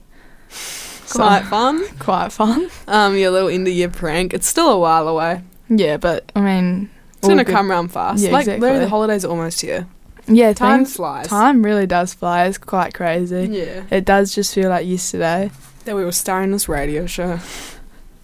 quite 1.11 1.43
fun. 1.45 1.83
Quite 1.99 2.31
fun. 2.33 2.71
Um, 2.87 3.17
your 3.17 3.31
little 3.31 3.49
end 3.49 3.67
of 3.69 3.75
year 3.75 3.89
prank. 3.89 4.33
It's 4.35 4.47
still 4.47 4.71
a 4.71 4.79
while 4.79 5.09
away. 5.09 5.43
Yeah, 5.69 5.97
but 5.97 6.31
I 6.37 6.41
mean, 6.41 6.91
It's 7.19 7.29
gonna 7.29 7.45
good- 7.45 7.53
come 7.55 7.71
around 7.71 7.89
fast. 7.89 8.23
Yeah, 8.23 8.31
like 8.33 8.43
exactly. 8.43 8.61
literally 8.61 8.85
the 8.85 8.91
holidays 8.91 9.25
are 9.25 9.29
almost 9.29 9.61
here. 9.63 9.87
Yeah, 10.27 10.53
Time 10.53 10.81
things- 10.85 10.97
flies. 10.97 11.27
Time 11.29 11.63
really 11.63 11.87
does 11.87 12.15
fly. 12.15 12.45
It's 12.47 12.59
quite 12.59 12.95
crazy. 12.95 13.49
Yeah. 13.51 13.83
It 13.91 14.05
does 14.05 14.35
just 14.35 14.55
feel 14.55 14.69
like 14.71 14.87
yesterday. 14.87 15.51
That 15.85 15.97
we 15.97 16.05
were 16.05 16.13
starring 16.13 16.53
this 16.53 16.69
radio 16.69 17.07
show. 17.07 17.41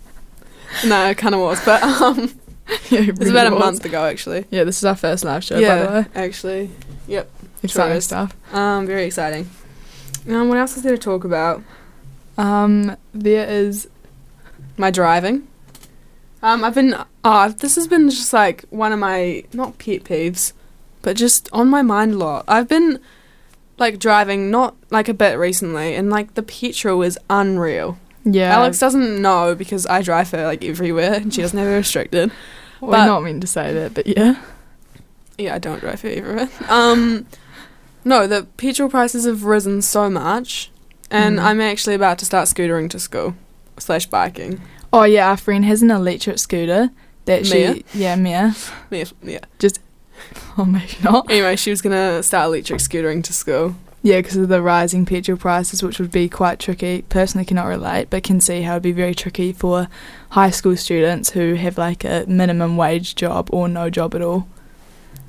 no, 0.87 1.07
it 1.11 1.17
kind 1.19 1.35
of 1.35 1.41
was, 1.41 1.65
but 1.65 1.83
um, 1.83 2.39
yeah, 2.91 3.01
it 3.01 3.19
was 3.19 3.31
about 3.31 3.47
a 3.47 3.51
month 3.51 3.85
ago 3.85 4.05
actually. 4.05 4.45
Yeah, 4.51 4.65
this 4.65 4.79
is 4.79 4.85
our 4.85 4.97
first 4.97 5.25
live 5.25 5.43
show, 5.43 5.59
yeah, 5.59 5.77
by 5.77 5.83
the 5.83 6.01
way. 6.01 6.07
actually. 6.15 6.71
Yep. 7.07 7.31
Exciting 7.63 7.97
is. 7.97 8.05
stuff. 8.05 8.37
Um, 8.55 8.87
very 8.87 9.05
exciting. 9.05 9.49
Um, 10.29 10.49
what 10.49 10.59
else 10.59 10.77
is 10.77 10.83
there 10.83 10.97
to 10.97 11.03
talk 11.03 11.25
about? 11.25 11.63
Um, 12.37 12.97
there 13.13 13.49
is 13.49 13.89
my 14.77 14.91
driving. 14.91 15.49
Um, 16.43 16.63
I've 16.65 16.75
been. 16.75 16.95
Oh, 17.25 17.49
this 17.49 17.75
has 17.75 17.89
been 17.89 18.11
just 18.11 18.33
like 18.33 18.65
one 18.71 18.93
of 18.93 18.99
my 18.99 19.45
not 19.53 19.79
pet 19.79 20.05
peeves, 20.05 20.53
but 21.03 21.17
just 21.17 21.49
on 21.53 21.69
my 21.69 21.83
mind 21.83 22.15
a 22.15 22.19
lot. 22.19 22.45
I've 22.47 22.69
been 22.69 23.01
like 23.79 23.99
driving 23.99 24.51
not 24.51 24.77
like 24.91 25.09
a 25.09 25.15
bit 25.15 25.39
recently, 25.39 25.95
and 25.95 26.11
like 26.11 26.35
the 26.35 26.43
petrol 26.43 27.03
is 27.03 27.19
unreal. 27.29 27.99
Yeah. 28.33 28.55
Alex 28.57 28.79
doesn't 28.79 29.21
know 29.23 29.55
because 29.55 29.87
I 29.87 30.03
drive 30.03 30.31
her 30.33 30.45
like 30.47 30.65
everywhere, 30.65 31.15
and 31.15 31.33
she 31.33 31.41
doesn't 31.43 31.59
have 31.59 31.69
it 31.69 31.73
restricted. 31.77 32.31
We're 32.81 32.91
But- 32.93 33.07
not 33.07 33.23
meant 33.23 33.41
to 33.41 33.47
say 33.47 33.73
that, 33.73 33.95
but 33.95 34.07
yeah. 34.07 34.37
Yeah, 35.37 35.55
I 35.55 35.59
don't 35.59 35.81
drive 35.81 36.01
her 36.03 36.09
everywhere. 36.09 36.49
Um, 36.69 37.27
no, 38.05 38.27
the 38.27 38.47
petrol 38.57 38.89
prices 38.89 39.25
have 39.25 39.45
risen 39.45 39.83
so 39.83 40.11
much, 40.11 40.71
and 41.11 41.39
Mm. 41.39 41.43
I'm 41.43 41.61
actually 41.61 41.95
about 41.95 42.19
to 42.19 42.25
start 42.25 42.49
scootering 42.49 42.91
to 42.91 42.99
school 42.99 43.35
slash 43.79 44.07
biking. 44.07 44.61
Oh 44.93 45.05
yeah, 45.05 45.29
our 45.29 45.37
friend 45.37 45.65
has 45.65 45.83
an 45.83 45.91
electric 45.91 46.39
scooter 46.39 46.91
that 47.27 47.43
Mia? 47.43 47.75
she 47.75 47.85
yeah 47.95 48.17
Mia 48.17 48.55
Yeah, 48.91 49.05
yeah. 49.23 49.39
just 49.59 49.81
oh 50.59 50.65
maybe 50.65 50.97
not 51.03 51.31
Anyway, 51.31 51.57
she 51.57 51.71
was 51.71 51.83
gonna 51.83 52.23
start 52.23 52.47
electric 52.47 52.81
scootering 52.81 53.23
to 53.25 53.33
school. 53.33 53.75
Yeah 54.03 54.19
because 54.21 54.37
of 54.37 54.49
the 54.49 54.63
rising 54.63 55.05
petrol 55.07 55.37
prices, 55.39 55.83
which 55.83 55.99
would 55.99 56.11
be 56.13 56.29
quite 56.29 56.59
tricky. 56.59 57.03
Personally, 57.03 57.45
cannot 57.45 57.67
relate, 57.67 58.09
but 58.11 58.23
can 58.23 58.41
see 58.41 58.63
how 58.63 58.73
it'd 58.75 58.83
be 58.83 58.93
very 58.93 59.15
tricky 59.15 59.53
for 59.53 59.89
high 60.31 60.51
school 60.51 60.77
students 60.77 61.31
who 61.31 61.55
have 61.55 61.77
like 61.79 62.05
a 62.05 62.25
minimum 62.29 62.77
wage 62.77 63.15
job 63.15 63.49
or 63.53 63.69
no 63.69 63.91
job 63.91 64.15
at 64.15 64.23
all. 64.23 64.47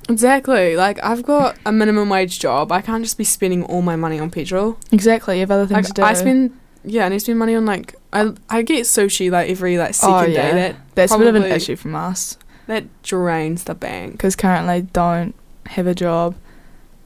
Exactly. 0.08 0.76
Like 0.76 1.02
I've 1.04 1.22
got 1.22 1.56
a 1.64 1.72
minimum 1.72 2.08
wage 2.08 2.38
job. 2.38 2.72
I 2.72 2.80
can't 2.80 3.04
just 3.04 3.18
be 3.18 3.24
spending 3.24 3.62
all 3.64 3.82
my 3.82 3.96
money 3.96 4.18
on 4.18 4.30
petrol. 4.30 4.78
Exactly, 4.90 5.36
you 5.36 5.40
have 5.40 5.50
other 5.50 5.66
things 5.66 5.76
Like, 5.76 5.86
to 5.86 5.92
do. 5.92 6.02
I 6.02 6.12
spend 6.14 6.56
yeah, 6.82 7.04
I 7.04 7.08
need 7.10 7.16
to 7.16 7.20
spend 7.20 7.38
money 7.38 7.54
on 7.54 7.66
like 7.66 7.94
I 8.12 8.32
I 8.48 8.62
get 8.62 8.86
sushi 8.86 9.30
like 9.30 9.50
every 9.50 9.78
like 9.78 9.94
second 9.94 10.14
oh 10.14 10.26
day. 10.26 10.32
yeah, 10.32 10.54
That 10.54 10.76
that's 10.94 11.12
a 11.12 11.18
bit 11.18 11.28
of 11.28 11.34
an 11.36 11.44
issue 11.44 11.76
from 11.76 11.94
us. 11.94 12.38
That 12.66 12.84
drains 13.02 13.64
the 13.64 13.74
bank. 13.74 14.12
because 14.12 14.34
currently 14.36 14.82
don't 14.92 15.34
have 15.66 15.86
a 15.86 15.94
job, 15.94 16.34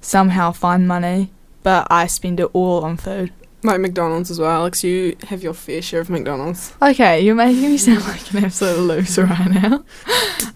somehow 0.01 0.53
find 0.53 0.87
money, 0.87 1.31
but 1.65 1.89
I 1.91 2.07
spend 2.07 2.39
it 2.39 2.49
all 2.53 2.85
on 2.85 2.97
food. 2.97 3.33
Like 3.65 3.81
McDonald's 3.81 4.31
as 4.31 4.39
well. 4.39 4.51
Alex, 4.51 4.85
you 4.85 5.17
have 5.29 5.43
your 5.43 5.55
fair 5.55 5.81
share 5.83 6.01
of 6.01 6.11
McDonald's. 6.11 6.75
Okay, 6.83 7.21
you're 7.23 7.35
making 7.35 7.63
me 7.63 7.79
sound 7.79 8.05
like 8.07 8.31
an 8.33 8.45
absolute 8.45 8.79
loser 8.79 9.25
right 9.25 9.51
now. 9.51 9.85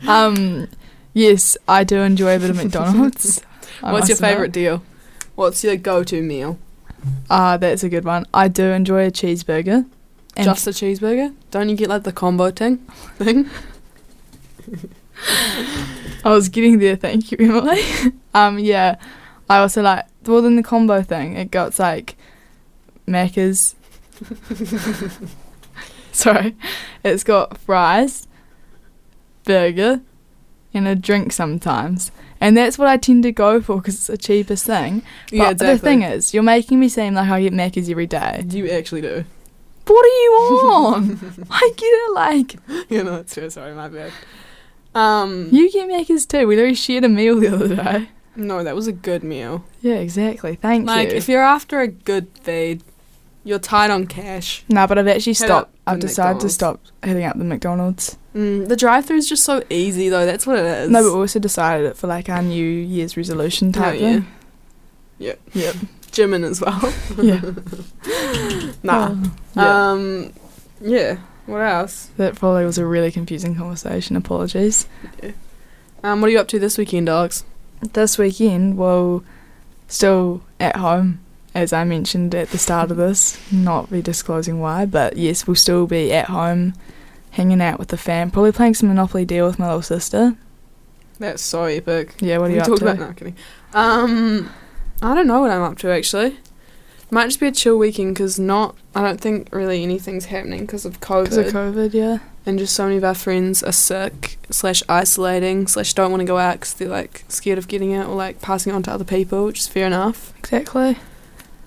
Um, 0.06 0.68
yes, 1.12 1.56
I 1.66 1.82
do 1.84 2.00
enjoy 2.02 2.36
a 2.36 2.38
bit 2.38 2.50
of 2.50 2.56
McDonald's. 2.56 3.42
What's 3.80 4.08
your 4.08 4.16
favourite 4.16 4.52
deal? 4.52 4.82
What's 5.34 5.62
your 5.64 5.76
go-to 5.76 6.22
meal? 6.22 6.58
Ah, 7.28 7.56
that's 7.56 7.82
a 7.82 7.88
good 7.88 8.04
one. 8.04 8.24
I 8.32 8.48
do 8.48 8.64
enjoy 8.66 9.06
a 9.06 9.10
cheeseburger. 9.10 9.86
Just 10.36 10.66
a 10.66 10.70
cheeseburger? 10.70 11.34
Don't 11.50 11.68
you 11.68 11.76
get 11.76 11.88
like 11.88 12.04
the 12.04 12.12
combo 12.12 12.50
thing? 12.52 12.78
Thing? 13.18 13.50
I 16.24 16.30
was 16.30 16.48
getting 16.48 16.78
there, 16.78 16.96
thank 16.96 17.32
you, 17.32 17.38
Emily. 17.40 17.82
um, 18.34 18.58
yeah, 18.58 18.96
I 19.50 19.58
also 19.58 19.82
like 19.82 20.06
well 20.28 20.42
then 20.42 20.56
the 20.56 20.62
combo 20.62 21.02
thing. 21.02 21.34
It 21.36 21.50
got 21.50 21.78
like 21.78 22.16
Macca's. 23.06 23.74
Sorry, 26.12 26.56
it's 27.04 27.22
got 27.22 27.58
fries, 27.58 28.26
burger, 29.44 30.00
and 30.74 30.88
a 30.88 30.96
drink 30.96 31.32
sometimes, 31.32 32.10
and 32.40 32.56
that's 32.56 32.76
what 32.76 32.88
I 32.88 32.96
tend 32.96 33.22
to 33.22 33.32
go 33.32 33.60
for 33.60 33.76
because 33.76 33.94
it's 33.94 34.06
the 34.08 34.18
cheapest 34.18 34.66
thing. 34.66 35.02
But 35.30 35.36
Yeah, 35.36 35.52
the 35.52 35.78
thing 35.78 36.02
is, 36.02 36.34
you're 36.34 36.42
making 36.42 36.80
me 36.80 36.88
seem 36.88 37.14
like 37.14 37.28
I 37.30 37.42
get 37.42 37.52
Macca's 37.52 37.88
every 37.88 38.06
day. 38.06 38.44
You 38.48 38.68
actually 38.70 39.02
do. 39.02 39.24
What 39.86 40.04
are 40.04 40.08
you 40.08 40.30
on? 40.32 41.46
I 41.50 41.72
get 41.76 41.86
it 41.86 42.14
like 42.14 42.56
yeah, 42.90 43.02
no, 43.02 43.16
that's 43.16 43.34
fair. 43.34 43.48
Sorry, 43.50 43.74
my 43.74 43.88
bad. 43.88 44.12
Um, 44.94 45.48
you 45.52 45.70
get 45.70 45.88
Macca's 45.88 46.26
too. 46.26 46.46
We 46.48 46.56
literally 46.56 46.74
shared 46.74 47.04
a 47.04 47.08
meal 47.08 47.38
the 47.38 47.48
other 47.54 47.76
day. 47.76 48.08
No, 48.38 48.64
that 48.64 48.74
was 48.74 48.86
a 48.86 48.92
good 48.92 49.22
meal. 49.22 49.64
Yeah, 49.82 49.96
exactly. 49.96 50.54
Thank 50.56 50.86
Like, 50.86 51.10
you. 51.10 51.16
if 51.16 51.28
you're 51.28 51.42
after 51.42 51.80
a 51.80 51.88
good 51.88 52.28
feed, 52.42 52.82
you're 53.44 53.58
tight 53.58 53.90
on 53.90 54.06
cash. 54.06 54.64
No, 54.68 54.86
but 54.86 54.98
I've 54.98 55.08
actually 55.08 55.32
Head 55.34 55.46
stopped. 55.46 55.74
I've 55.86 56.00
decided 56.00 56.40
to 56.40 56.48
stop 56.48 56.80
hitting 57.02 57.24
up 57.24 57.36
the 57.38 57.44
McDonald's. 57.44 58.16
Mm, 58.34 58.68
the 58.68 58.76
drive-through 58.76 59.16
is 59.16 59.28
just 59.28 59.42
so 59.44 59.62
easy, 59.70 60.08
though. 60.08 60.26
That's 60.26 60.46
what 60.46 60.58
it 60.58 60.64
is. 60.64 60.90
No, 60.90 61.02
but 61.02 61.12
we 61.14 61.20
also 61.20 61.38
decided 61.38 61.86
it 61.86 61.96
for 61.96 62.06
like 62.06 62.28
our 62.28 62.42
New 62.42 62.64
Year's 62.64 63.16
resolution 63.16 63.68
Oh, 63.70 63.72
type 63.80 64.00
yeah. 64.00 64.12
thing. 64.12 64.26
Yep. 65.18 65.40
Yep. 65.54 65.74
Gymming 66.12 66.44
as 66.44 66.60
well. 66.60 66.92
Yeah. 67.22 67.40
nah. 68.82 69.14
Oh, 69.14 69.32
yeah. 69.56 69.90
Um, 69.90 70.32
yeah. 70.80 71.18
What 71.46 71.58
else? 71.60 72.10
That 72.18 72.34
probably 72.34 72.64
was 72.66 72.76
a 72.78 72.84
really 72.86 73.10
confusing 73.10 73.54
conversation. 73.54 74.14
Apologies. 74.16 74.86
Yeah. 75.22 75.32
Um, 76.04 76.20
what 76.20 76.28
are 76.28 76.30
you 76.30 76.38
up 76.38 76.48
to 76.48 76.58
this 76.58 76.76
weekend, 76.78 77.08
Alex? 77.08 77.44
This 77.80 78.18
weekend, 78.18 78.76
we'll 78.76 79.24
still 79.86 80.42
at 80.58 80.76
home, 80.76 81.20
as 81.54 81.72
I 81.72 81.84
mentioned 81.84 82.34
at 82.34 82.50
the 82.50 82.58
start 82.58 82.90
of 82.90 82.96
this. 82.96 83.38
Not 83.52 83.90
be 83.90 84.02
disclosing 84.02 84.60
why, 84.60 84.86
but 84.86 85.16
yes, 85.16 85.46
we'll 85.46 85.54
still 85.56 85.86
be 85.86 86.12
at 86.12 86.26
home, 86.26 86.74
hanging 87.32 87.60
out 87.60 87.78
with 87.78 87.88
the 87.88 87.96
fam. 87.96 88.30
Probably 88.30 88.52
playing 88.52 88.74
some 88.74 88.88
Monopoly 88.88 89.24
Deal 89.24 89.46
with 89.46 89.58
my 89.58 89.66
little 89.66 89.82
sister. 89.82 90.36
That's 91.18 91.42
so 91.42 91.64
epic. 91.64 92.14
Yeah, 92.20 92.38
what 92.38 92.50
are 92.50 92.54
you 92.54 92.60
up 92.60 92.66
to? 92.66 92.72
about 92.74 92.98
no, 92.98 93.12
kidding. 93.12 93.36
Um, 93.74 94.50
I 95.02 95.14
don't 95.14 95.26
know 95.26 95.40
what 95.40 95.50
I'm 95.50 95.62
up 95.62 95.78
to 95.78 95.90
actually. 95.90 96.38
Might 97.10 97.26
just 97.26 97.40
be 97.40 97.46
a 97.46 97.52
chill 97.52 97.78
weekend 97.78 98.14
because 98.14 98.38
not. 98.38 98.76
I 98.94 99.02
don't 99.02 99.20
think 99.20 99.48
really 99.50 99.82
anything's 99.82 100.26
happening 100.26 100.60
because 100.60 100.84
of 100.84 101.00
COVID. 101.00 101.24
Because 101.24 101.38
of 101.38 101.54
COVID, 101.54 101.94
yeah. 101.94 102.18
And 102.48 102.58
just 102.58 102.74
so 102.74 102.84
many 102.84 102.96
of 102.96 103.04
our 103.04 103.14
friends 103.14 103.62
are 103.62 103.72
sick 103.72 104.38
slash 104.48 104.82
isolating 104.88 105.66
slash 105.66 105.92
don't 105.92 106.10
want 106.10 106.22
to 106.22 106.24
go 106.24 106.38
out 106.38 106.54
because 106.54 106.72
they're 106.72 106.88
like 106.88 107.26
scared 107.28 107.58
of 107.58 107.68
getting 107.68 107.90
it 107.90 108.06
or 108.06 108.14
like 108.14 108.40
passing 108.40 108.72
it 108.72 108.74
on 108.74 108.82
to 108.84 108.90
other 108.90 109.04
people, 109.04 109.44
which 109.44 109.58
is 109.58 109.68
fair 109.68 109.86
enough. 109.86 110.32
Exactly. 110.38 110.96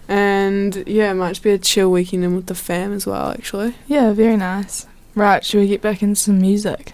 And 0.08 0.84
yeah, 0.88 1.12
it 1.12 1.14
might 1.14 1.30
just 1.30 1.44
be 1.44 1.52
a 1.52 1.60
chill 1.60 1.92
weekend 1.92 2.24
in 2.24 2.36
with 2.36 2.48
the 2.48 2.56
fam 2.56 2.94
as 2.94 3.06
well. 3.06 3.30
Actually. 3.30 3.76
Yeah, 3.86 4.12
very 4.14 4.38
nice. 4.38 4.88
Right, 5.14 5.46
should 5.46 5.60
we 5.60 5.68
get 5.68 5.84
back 5.84 6.02
into 6.02 6.20
some 6.20 6.42
music? 6.42 6.94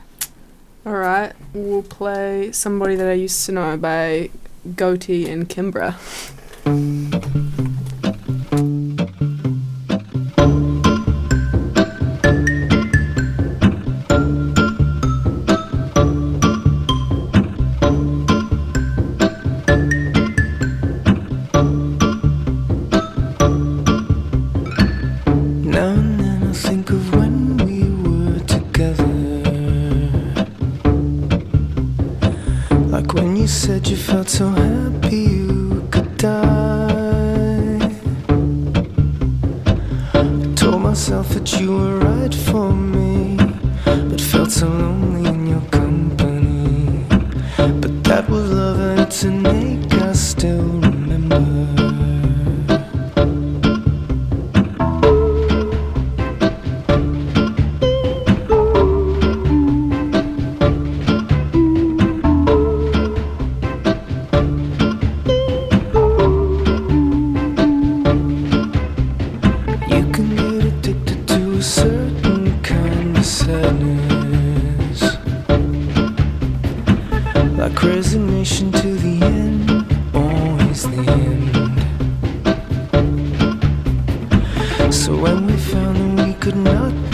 All 0.85 0.91
right, 0.91 1.31
we'll 1.53 1.81
play 1.81 2.51
"Somebody 2.51 2.95
That 2.95 3.07
I 3.07 3.13
Used 3.13 3.45
to 3.45 3.53
Know" 3.53 3.77
by 3.77 4.31
Gotye 4.67 5.29
and 5.29 5.47
Kimbra. 5.47 5.95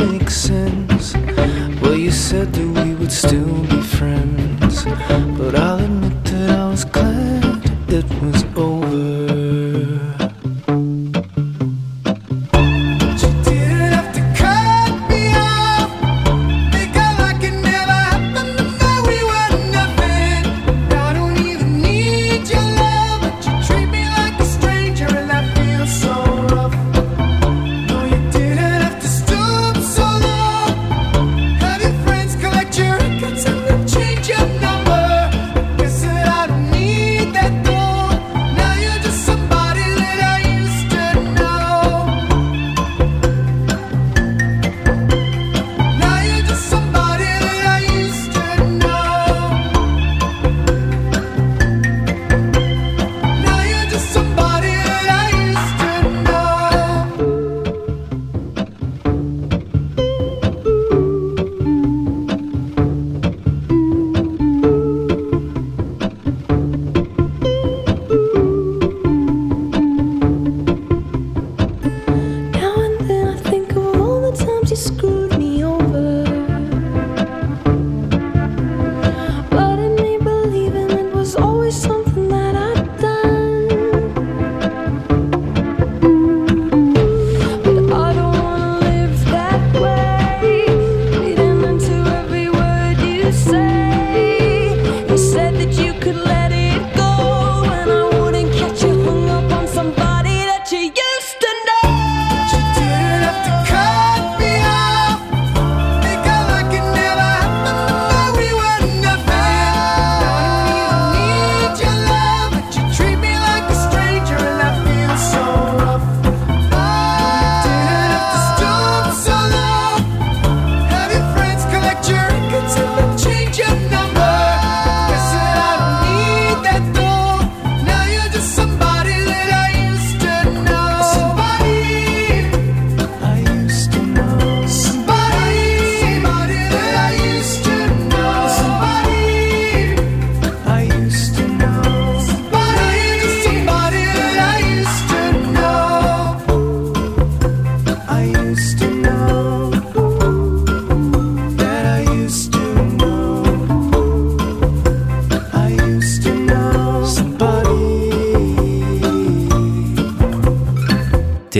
Make 0.06 0.30
sense, 0.30 1.16
well, 1.82 1.97
you 1.97 2.12
said 2.12 2.51
that 2.54 2.86
we 2.86 2.93
would 2.95 3.12
still 3.12 3.62
be 3.64 3.82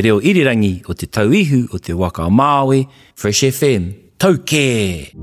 reo 0.04 0.20
irirangi 0.20 0.82
o 0.88 0.94
te 0.94 1.08
tauihu 1.08 1.64
o 1.72 1.80
te 1.80 1.96
waka 1.96 2.28
o 2.28 2.34
Māui, 2.34 2.84
Fresh 3.16 3.48
FM, 3.54 3.92
tau 4.20 4.42
kē! 4.44 5.23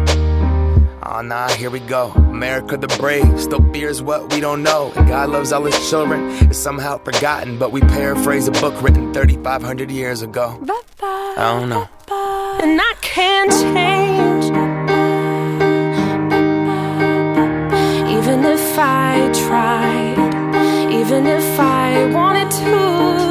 Oh 1.13 1.19
nah, 1.19 1.49
here 1.49 1.69
we 1.69 1.81
go. 1.81 2.11
America 2.11 2.77
the 2.77 2.87
brave 2.87 3.37
still 3.37 3.61
fears 3.73 4.01
what 4.01 4.31
we 4.31 4.39
don't 4.39 4.63
know. 4.63 4.93
And 4.95 5.09
God 5.09 5.29
loves 5.29 5.51
all 5.51 5.65
his 5.65 5.89
children. 5.89 6.21
It's 6.49 6.57
somehow 6.57 6.99
forgotten, 6.99 7.57
but 7.57 7.73
we 7.73 7.81
paraphrase 7.81 8.47
a 8.47 8.51
book 8.51 8.81
written 8.81 9.13
3,500 9.13 9.91
years 9.91 10.21
ago. 10.21 10.57
I 11.03 11.35
don't 11.59 11.67
know. 11.67 11.89
And 12.63 12.79
I 12.79 12.93
can't 13.01 13.51
change. 13.51 14.45
Even 18.17 18.45
if 18.45 18.79
I 18.79 19.29
tried, 19.47 20.93
even 20.93 21.27
if 21.27 21.59
I 21.59 22.05
wanted 22.13 22.51
to. 22.51 23.30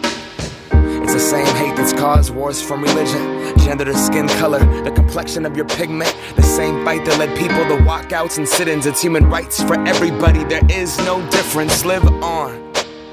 It's 1.13 1.21
the 1.21 1.29
same 1.29 1.55
hate 1.57 1.75
that's 1.75 1.91
caused 1.91 2.33
wars 2.33 2.61
from 2.61 2.83
religion, 2.83 3.59
gender 3.59 3.83
to 3.83 3.93
skin 3.93 4.29
color, 4.29 4.59
the 4.85 4.91
complexion 4.91 5.45
of 5.45 5.57
your 5.57 5.65
pigment. 5.65 6.15
The 6.37 6.41
same 6.41 6.85
fight 6.85 7.03
that 7.03 7.19
led 7.19 7.37
people 7.37 7.65
to 7.65 7.83
walkouts 7.83 8.37
and 8.37 8.47
sit 8.47 8.69
ins. 8.69 8.85
It's 8.85 9.01
human 9.01 9.29
rights 9.29 9.61
for 9.61 9.77
everybody. 9.85 10.45
There 10.45 10.65
is 10.69 10.97
no 10.99 11.19
difference. 11.29 11.83
Live 11.83 12.05
on 12.23 12.53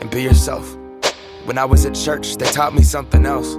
and 0.01 0.09
be 0.13 0.23
yourself. 0.23 0.77
When 1.45 1.59
I 1.59 1.65
was 1.65 1.87
at 1.87 1.97
church, 1.97 2.37
they 2.37 2.47
taught 2.47 2.73
me 2.73 2.83
something 2.83 3.27
else. 3.27 3.57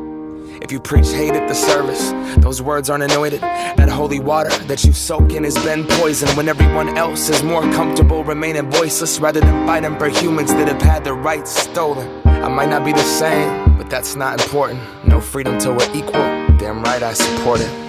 If 0.62 0.72
you 0.72 0.80
preach 0.80 1.10
hate 1.10 1.34
at 1.34 1.50
the 1.50 1.54
service, 1.54 2.12
those 2.42 2.62
words 2.62 2.90
aren't 2.90 3.04
anointed. 3.04 3.42
That 3.42 3.90
holy 3.90 4.22
water 4.22 4.52
that 4.68 4.86
you 4.86 4.94
soak 4.94 5.34
in 5.34 5.44
has 5.44 5.56
been 5.66 5.86
poisoned 5.86 6.32
when 6.38 6.48
everyone 6.48 6.98
else 6.98 7.28
is 7.28 7.44
more 7.44 7.64
comfortable 7.74 8.24
remaining 8.24 8.72
voiceless 8.72 9.20
rather 9.20 9.42
than 9.42 9.68
fighting 9.68 9.98
for 10.00 10.08
humans 10.08 10.54
that 10.54 10.70
have 10.70 10.82
had 10.82 11.04
their 11.04 11.16
rights 11.16 11.52
stolen. 11.52 12.26
I 12.26 12.48
might 12.48 12.70
not 12.70 12.86
be 12.86 12.94
the 12.94 13.04
same, 13.04 13.69
that's 13.90 14.16
not 14.16 14.40
important. 14.42 14.82
No 15.06 15.20
freedom 15.20 15.58
till 15.58 15.76
we're 15.76 15.96
equal. 15.96 16.22
Damn 16.58 16.84
right 16.84 17.02
I 17.02 17.14
support 17.14 17.60
it. 17.62 17.89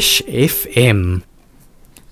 Fresh 0.00 0.22
FM. 0.22 1.24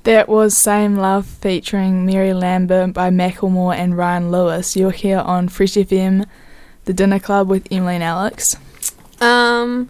That 0.03 0.29
was 0.29 0.55
Same 0.55 0.97
Love 0.97 1.25
featuring 1.25 2.05
Mary 2.05 2.35
Lambert 2.35 2.93
by 2.93 3.09
Macklemore 3.09 3.75
and 3.75 3.97
Ryan 3.97 4.31
Lewis. 4.31 4.77
You're 4.77 4.91
here 4.91 5.21
on 5.21 5.49
Fresh 5.49 5.73
FM, 5.73 6.27
the 6.85 6.93
dinner 6.93 7.19
club 7.19 7.49
with 7.49 7.67
Emily 7.71 7.95
and 7.95 8.05
Alex. 8.05 8.59
Um, 9.23 9.89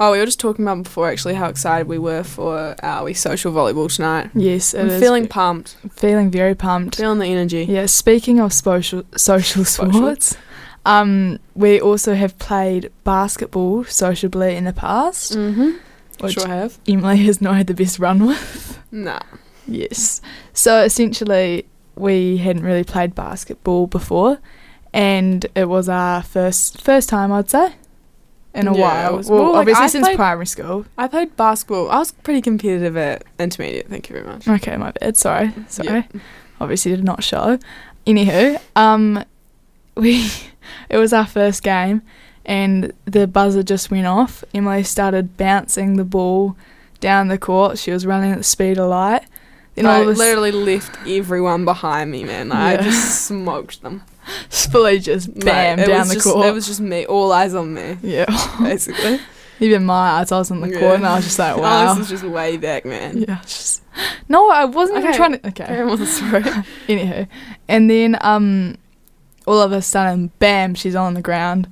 oh, 0.00 0.10
we 0.10 0.18
were 0.18 0.26
just 0.26 0.40
talking 0.40 0.64
about 0.64 0.82
before 0.82 1.08
actually 1.08 1.34
how 1.34 1.46
excited 1.46 1.86
we 1.86 1.98
were 1.98 2.24
for 2.24 2.74
our 2.82 3.04
we 3.04 3.14
social 3.14 3.52
volleyball 3.52 3.94
tonight. 3.94 4.30
Yes, 4.34 4.74
it 4.74 4.80
I'm 4.80 4.88
is 4.88 5.00
feeling 5.00 5.28
pumped. 5.28 5.76
Feeling 5.92 6.32
very 6.32 6.56
pumped. 6.56 6.96
Feeling 6.96 7.20
the 7.20 7.26
energy. 7.26 7.62
Yeah, 7.62 7.86
speaking 7.86 8.40
of 8.40 8.52
social 8.52 9.04
social 9.14 9.64
sports, 9.64 10.36
um, 10.84 11.38
we 11.54 11.80
also 11.80 12.14
have 12.14 12.36
played 12.40 12.90
basketball 13.04 13.84
sociably 13.84 14.56
in 14.56 14.64
the 14.64 14.72
past. 14.72 15.36
Mm-hmm. 15.36 15.76
Which 16.22 16.34
Sure 16.34 16.46
have. 16.48 16.78
Emily 16.88 17.18
has 17.24 17.40
not 17.40 17.56
had 17.56 17.66
the 17.66 17.74
best 17.74 17.98
run 17.98 18.26
with. 18.26 18.78
Nah. 18.92 19.20
Yes. 19.66 20.20
So 20.52 20.82
essentially, 20.82 21.66
we 21.96 22.38
hadn't 22.38 22.64
really 22.64 22.84
played 22.84 23.14
basketball 23.14 23.86
before, 23.86 24.38
and 24.92 25.46
it 25.54 25.66
was 25.68 25.88
our 25.88 26.22
first 26.22 26.80
first 26.80 27.08
time, 27.08 27.30
I'd 27.32 27.50
say, 27.50 27.74
in 28.54 28.66
a 28.66 28.74
Yeah, 28.76 29.10
while. 29.10 29.22
well, 29.28 29.52
like, 29.52 29.60
obviously 29.60 29.88
since 29.88 30.06
played- 30.06 30.16
primary 30.16 30.46
school. 30.46 30.86
I 30.98 31.06
played 31.08 31.36
basketball. 31.36 31.90
I 31.90 31.98
was 31.98 32.10
pretty 32.12 32.40
competitive 32.40 32.96
at 32.96 33.24
intermediate. 33.38 33.88
Thank 33.88 34.08
you 34.08 34.14
very 34.14 34.26
much. 34.26 34.48
Okay, 34.48 34.76
my 34.76 34.90
bad. 34.92 35.16
Sorry, 35.16 35.52
sorry. 35.68 35.88
Yeah. 36.12 36.20
Obviously, 36.60 36.90
did 36.96 37.04
not 37.04 37.22
show. 37.22 37.58
Anywho, 38.06 38.60
um, 38.76 39.24
we 39.96 40.28
it 40.88 40.96
was 40.96 41.12
our 41.12 41.26
first 41.26 41.62
game, 41.62 42.02
and 42.44 42.92
the 43.04 43.26
buzzer 43.26 43.62
just 43.62 43.90
went 43.90 44.06
off. 44.06 44.44
Emily 44.54 44.82
started 44.82 45.36
bouncing 45.36 45.96
the 45.96 46.04
ball 46.04 46.56
down 47.00 47.28
the 47.28 47.38
court. 47.38 47.78
She 47.78 47.90
was 47.90 48.06
running 48.06 48.32
at 48.32 48.38
the 48.38 48.44
speed 48.44 48.78
of 48.78 48.88
light. 48.88 49.24
Then 49.74 49.86
I 49.86 50.02
literally 50.02 50.52
left 50.52 50.98
everyone 51.06 51.64
behind 51.64 52.10
me, 52.10 52.24
man. 52.24 52.52
I 52.52 52.72
Yeah. 52.72 52.82
just 52.82 53.26
smoked 53.26 53.82
them. 53.82 54.02
fully 54.50 54.98
just 54.98 55.32
bam 55.40 55.78
it 55.78 55.86
down 55.86 56.08
the 56.08 56.14
just, 56.14 56.26
court. 56.26 56.46
It 56.46 56.52
was 56.52 56.66
just 56.66 56.80
me, 56.80 57.06
all 57.06 57.32
eyes 57.32 57.54
on 57.54 57.72
me. 57.74 57.98
Yeah. 58.02 58.26
basically. 58.60 59.20
Even 59.60 59.84
my 59.84 60.12
eyes, 60.12 60.32
I 60.32 60.38
was 60.38 60.50
in 60.50 60.60
the 60.60 60.70
court, 60.70 60.96
and 60.96 61.06
I 61.06 61.16
was 61.16 61.24
just 61.26 61.38
like, 61.38 61.56
wow. 61.58 61.84
Alex 61.84 61.98
was 61.98 62.08
just 62.08 62.24
way 62.24 62.56
back, 62.56 62.86
man. 62.86 63.18
Yeah, 63.18 63.40
just 63.42 63.82
no, 64.26 64.50
I 64.50 64.64
wasn't 64.64 65.00
even 65.00 65.12
trying 65.12 65.32
to. 65.32 65.48
Okay, 65.48 65.66
carry 65.66 65.90
on 65.90 65.98
the 65.98 66.06
story. 66.06 66.42
Anywho, 66.88 67.28
and 67.68 67.90
then 67.90 68.16
um, 68.22 68.78
all 69.46 69.60
of 69.60 69.72
a 69.72 69.82
sudden, 69.82 70.32
bam, 70.38 70.74
she's 70.74 70.94
on 70.94 71.12
the 71.12 71.20
ground. 71.20 71.70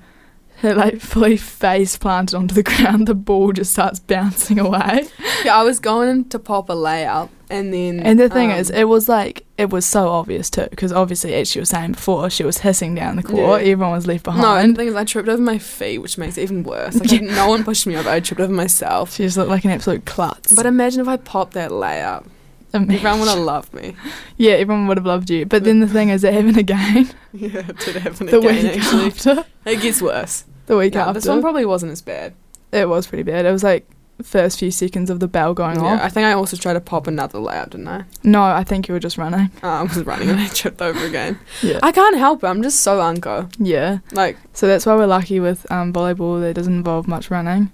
Her 0.60 0.74
like 0.74 1.00
fully 1.00 1.36
face 1.36 1.96
planted 1.96 2.36
onto 2.36 2.54
the 2.54 2.62
ground. 2.64 3.06
The 3.06 3.14
ball 3.14 3.52
just 3.52 3.72
starts 3.72 4.00
bouncing 4.00 4.58
away. 4.58 5.06
Yeah, 5.44 5.56
I 5.56 5.62
was 5.62 5.78
going 5.78 6.28
to 6.30 6.38
pop 6.38 6.68
a 6.68 6.74
layup, 6.74 7.28
and 7.48 7.72
then 7.72 8.00
And 8.00 8.18
the 8.18 8.28
thing 8.28 8.50
um, 8.50 8.58
is, 8.58 8.68
it 8.70 8.84
was 8.88 9.08
like 9.08 9.46
it 9.56 9.70
was 9.70 9.86
so 9.86 10.08
obvious 10.08 10.50
too, 10.50 10.66
because 10.70 10.92
obviously, 10.92 11.34
as 11.34 11.48
she 11.48 11.60
was 11.60 11.68
saying 11.68 11.92
before, 11.92 12.28
she 12.28 12.42
was 12.42 12.58
hissing 12.58 12.94
down 12.96 13.14
the 13.16 13.22
court. 13.22 13.62
Yeah. 13.62 13.72
Everyone 13.72 13.92
was 13.92 14.06
left 14.08 14.24
behind. 14.24 14.42
No, 14.42 14.56
and 14.56 14.74
the 14.74 14.78
thing 14.78 14.88
is, 14.88 14.94
I 14.96 15.04
tripped 15.04 15.28
over 15.28 15.40
my 15.40 15.58
feet, 15.58 15.98
which 15.98 16.18
makes 16.18 16.36
it 16.36 16.42
even 16.42 16.64
worse. 16.64 16.96
Like, 16.98 17.12
Yeah. 17.12 17.20
no 17.34 17.48
one 17.48 17.62
pushed 17.62 17.86
me 17.86 17.96
over. 17.96 18.08
I 18.10 18.18
tripped 18.20 18.40
over 18.40 18.52
myself. 18.52 19.14
She 19.14 19.22
just 19.22 19.36
looked 19.36 19.50
like 19.50 19.64
an 19.64 19.70
absolute 19.70 20.06
klutz. 20.06 20.54
But 20.54 20.66
imagine 20.66 21.00
if 21.00 21.08
I 21.08 21.16
popped 21.18 21.52
that 21.54 21.70
layup. 21.70 22.26
Imagine. 22.74 22.94
Everyone 22.96 23.20
would 23.20 23.28
have 23.28 23.38
loved 23.38 23.72
me. 23.74 23.96
yeah, 24.36 24.52
everyone 24.52 24.86
would 24.88 24.96
have 24.98 25.06
loved 25.06 25.30
you. 25.30 25.46
But 25.46 25.64
then 25.64 25.80
the 25.80 25.86
thing 25.88 26.10
is, 26.10 26.22
they're 26.22 26.32
having 26.32 26.56
a 26.58 26.62
game. 26.62 27.08
Yeah, 27.32 27.60
it 27.68 27.76
did 27.78 27.96
happen 27.96 28.26
the 28.26 28.38
again, 28.38 28.64
week 28.64 28.76
actually. 28.78 29.06
after. 29.06 29.44
It 29.64 29.80
gets 29.80 30.02
worse. 30.02 30.44
The 30.66 30.76
week 30.76 30.94
No, 30.94 31.00
after. 31.00 31.12
This 31.14 31.26
one 31.26 31.40
probably 31.40 31.64
wasn't 31.64 31.92
as 31.92 32.02
bad. 32.02 32.34
It 32.72 32.88
was 32.88 33.06
pretty 33.06 33.22
bad. 33.22 33.46
It 33.46 33.52
was 33.52 33.62
like 33.64 33.88
first 34.22 34.58
few 34.58 34.70
seconds 34.70 35.08
of 35.10 35.20
the 35.20 35.28
bell 35.28 35.54
going 35.54 35.76
Yeah, 35.76 35.94
off. 35.94 36.00
I 36.02 36.08
think 36.08 36.26
I 36.26 36.32
also 36.32 36.56
tried 36.56 36.72
to 36.74 36.80
pop 36.80 37.06
another 37.06 37.38
layup, 37.38 37.70
didn't 37.70 37.88
I? 37.88 38.04
No, 38.24 38.42
I 38.42 38.64
think 38.64 38.88
you 38.88 38.92
were 38.94 38.98
just 39.00 39.16
running. 39.16 39.50
Oh, 39.62 39.68
I 39.68 39.82
was 39.84 39.96
running 40.04 40.28
and 40.28 40.40
I 40.40 40.48
tripped 40.48 40.82
over 40.82 41.06
again. 41.06 41.38
Yeah. 41.62 41.78
I 41.82 41.92
can't 41.92 42.16
help 42.18 42.42
it. 42.42 42.48
I'm 42.48 42.62
just 42.62 42.80
so 42.80 43.00
unco. 43.00 43.48
Yeah. 43.58 43.98
Like, 44.12 44.36
So 44.52 44.66
that's 44.66 44.84
why 44.84 44.96
we're 44.96 45.06
lucky 45.06 45.38
with 45.40 45.70
um, 45.70 45.92
volleyball. 45.92 46.40
That 46.40 46.54
doesn't 46.54 46.74
involve 46.74 47.06
much 47.08 47.30
running. 47.30 47.70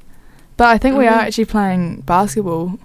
But 0.56 0.68
I 0.68 0.78
think 0.78 0.96
we 0.98 1.06
are 1.08 1.18
Mhm. 1.18 1.22
actually 1.26 1.44
playing 1.46 2.02
basketball 2.02 2.78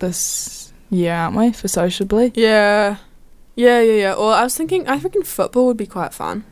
this 0.00 0.59
year, 0.90 1.14
aren't 1.14 1.36
we? 1.36 1.52
For 1.52 1.68
sociably. 1.68 2.32
yeah. 2.34 2.96
Yeah, 3.56 3.80
yeah, 3.80 3.92
yeah. 3.94 4.14
Well, 4.14 4.30
I 4.32 4.44
was 4.44 4.56
thinking, 4.56 4.88
I 4.88 4.96
reckon 4.96 5.22
football 5.22 5.66
would 5.66 5.76
be 5.76 5.86
quite 5.86 6.14
fun. 6.14 6.44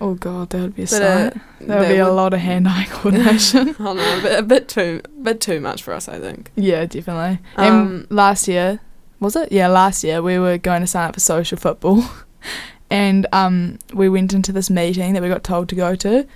Oh 0.00 0.14
god, 0.14 0.50
that 0.50 0.60
would 0.60 0.74
be 0.74 0.82
a 0.82 0.86
But, 0.86 1.02
uh, 1.02 1.30
sight. 1.30 1.42
That 1.60 1.78
would 1.80 1.88
be 1.88 1.96
a 1.96 2.12
lot 2.12 2.34
of 2.34 2.40
hand-eye 2.40 2.86
coordination. 2.90 3.74
I 3.78 3.92
know, 3.94 4.18
a 4.18 4.20
bit, 4.20 4.38
a 4.40 4.42
bit 4.42 4.68
too, 4.68 5.00
bit 5.22 5.40
too 5.40 5.60
much 5.60 5.82
for 5.82 5.94
us, 5.94 6.08
I 6.08 6.18
think. 6.18 6.50
yeah, 6.56 6.84
definitely. 6.84 7.38
Um, 7.56 7.64
and 7.66 8.10
last 8.10 8.46
year, 8.48 8.80
was 9.20 9.36
it? 9.36 9.52
Yeah, 9.52 9.68
last 9.68 10.04
year 10.04 10.20
we 10.20 10.38
were 10.38 10.58
going 10.58 10.80
to 10.82 10.86
sign 10.86 11.08
up 11.08 11.14
for 11.14 11.20
social 11.20 11.56
football, 11.56 12.04
and 12.90 13.26
um, 13.32 13.78
we 13.94 14.08
went 14.10 14.34
into 14.34 14.52
this 14.52 14.68
meeting 14.68 15.14
that 15.14 15.22
we 15.22 15.28
got 15.28 15.44
told 15.44 15.68
to 15.70 15.74
go 15.76 15.94
to, 15.94 16.26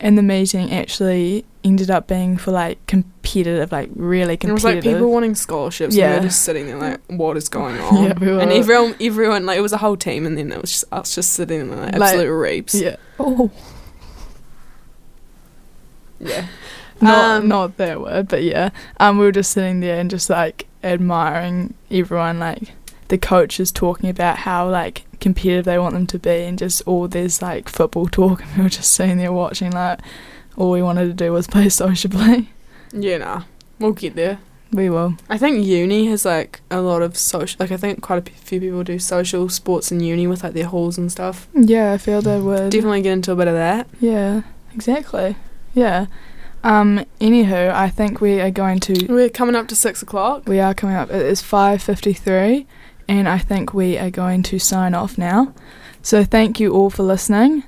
and 0.00 0.18
the 0.18 0.22
meeting 0.22 0.72
actually 0.72 1.44
ended 1.64 1.90
up 1.90 2.06
being 2.06 2.36
for 2.36 2.52
like 2.52 2.84
competitive, 2.86 3.72
like 3.72 3.90
really 3.94 4.38
And 4.40 4.50
it 4.50 4.52
was 4.52 4.64
like 4.64 4.82
people 4.82 5.10
wanting 5.10 5.34
scholarships. 5.34 5.94
Yeah. 5.94 6.04
And 6.04 6.14
we 6.14 6.18
were 6.20 6.28
just 6.28 6.42
sitting 6.42 6.66
there 6.66 6.76
like, 6.76 7.00
what 7.08 7.36
is 7.36 7.48
going 7.48 7.78
on? 7.80 8.04
Yeah, 8.04 8.18
we 8.18 8.30
And 8.40 8.52
everyone, 8.52 8.94
everyone, 9.00 9.46
like, 9.46 9.58
it 9.58 9.62
was 9.62 9.72
a 9.72 9.78
whole 9.78 9.96
team, 9.96 10.26
and 10.26 10.36
then 10.38 10.52
it 10.52 10.60
was 10.60 10.70
just 10.70 10.84
us 10.92 11.14
just 11.14 11.32
sitting 11.32 11.68
there 11.70 11.78
like 11.78 11.92
Like, 11.94 12.02
absolute 12.14 12.32
reaps. 12.32 12.74
Yeah. 12.74 12.96
Oh. 13.18 13.50
Yeah. 16.18 16.46
Not 17.00 17.42
Um, 17.42 17.48
not 17.48 17.76
that 17.76 18.00
word, 18.00 18.28
but 18.28 18.42
yeah. 18.42 18.70
Um, 18.98 19.18
we 19.18 19.26
were 19.26 19.32
just 19.32 19.52
sitting 19.52 19.80
there 19.80 19.98
and 20.00 20.08
just 20.08 20.30
like 20.30 20.66
admiring 20.82 21.74
everyone, 21.90 22.38
like 22.38 22.72
the 23.08 23.18
coaches 23.18 23.70
talking 23.70 24.08
about 24.08 24.38
how 24.38 24.68
like 24.68 25.04
competitive 25.20 25.64
they 25.64 25.78
want 25.78 25.94
them 25.94 26.06
to 26.08 26.18
be, 26.18 26.42
and 26.44 26.58
just 26.58 26.82
all 26.86 27.08
this 27.08 27.40
like 27.42 27.68
football 27.68 28.06
talk, 28.08 28.42
and 28.44 28.56
we 28.56 28.62
were 28.64 28.68
just 28.68 28.92
sitting 28.92 29.18
there 29.18 29.32
watching. 29.32 29.72
Like 29.72 30.00
all 30.56 30.70
we 30.70 30.82
wanted 30.82 31.06
to 31.06 31.14
do 31.14 31.32
was 31.32 31.46
play 31.46 31.68
sociably. 31.70 32.50
Yeah, 32.92 33.18
nah. 33.18 33.42
We'll 33.78 33.92
get 33.92 34.14
there. 34.14 34.38
We 34.72 34.90
will. 34.90 35.16
I 35.30 35.38
think 35.38 35.64
uni 35.64 36.06
has 36.06 36.24
like 36.24 36.60
a 36.70 36.80
lot 36.80 37.00
of 37.02 37.16
social. 37.16 37.56
Like 37.60 37.70
I 37.70 37.76
think 37.76 38.02
quite 38.02 38.18
a 38.18 38.22
p- 38.22 38.32
few 38.34 38.60
people 38.60 38.82
do 38.82 38.98
social 38.98 39.48
sports 39.48 39.92
in 39.92 40.00
uni 40.00 40.26
with 40.26 40.42
like 40.42 40.54
their 40.54 40.66
halls 40.66 40.98
and 40.98 41.10
stuff. 41.10 41.46
Yeah, 41.54 41.92
I 41.92 41.98
feel 41.98 42.20
they 42.20 42.40
would. 42.40 42.70
Definitely 42.72 43.02
get 43.02 43.12
into 43.12 43.32
a 43.32 43.36
bit 43.36 43.48
of 43.48 43.54
that. 43.54 43.86
Yeah, 44.00 44.42
exactly. 44.74 45.36
Yeah. 45.74 46.06
Um. 46.64 47.04
Anywho, 47.20 47.72
I 47.72 47.88
think 47.90 48.20
we 48.20 48.40
are 48.40 48.50
going 48.50 48.80
to. 48.80 49.06
We're 49.08 49.28
coming 49.28 49.54
up 49.54 49.68
to 49.68 49.76
six 49.76 50.02
o'clock. 50.02 50.48
We 50.48 50.58
are 50.58 50.74
coming 50.74 50.96
up. 50.96 51.10
It 51.10 51.24
is 51.24 51.40
five 51.42 51.80
fifty-three, 51.80 52.66
and 53.08 53.28
I 53.28 53.38
think 53.38 53.72
we 53.72 53.98
are 53.98 54.10
going 54.10 54.42
to 54.44 54.58
sign 54.58 54.94
off 54.94 55.18
now. 55.18 55.54
So 56.02 56.24
thank 56.24 56.60
you 56.60 56.72
all 56.72 56.90
for 56.90 57.02
listening. 57.02 57.64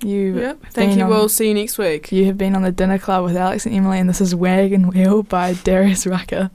You. 0.00 0.38
Yep. 0.38 0.66
Thank 0.70 0.98
you. 0.98 1.06
We'll 1.06 1.28
see 1.28 1.48
you 1.48 1.54
next 1.54 1.78
week. 1.78 2.12
You 2.12 2.26
have 2.26 2.36
been 2.36 2.54
on 2.54 2.62
the 2.62 2.72
dinner 2.72 2.98
club 2.98 3.24
with 3.24 3.36
Alex 3.36 3.64
and 3.66 3.74
Emily, 3.74 3.98
and 3.98 4.08
this 4.08 4.20
is 4.20 4.34
Wagon 4.34 4.88
Wheel 4.88 5.22
by 5.22 5.54
Darius 5.54 6.06
Rucker. 6.06 6.50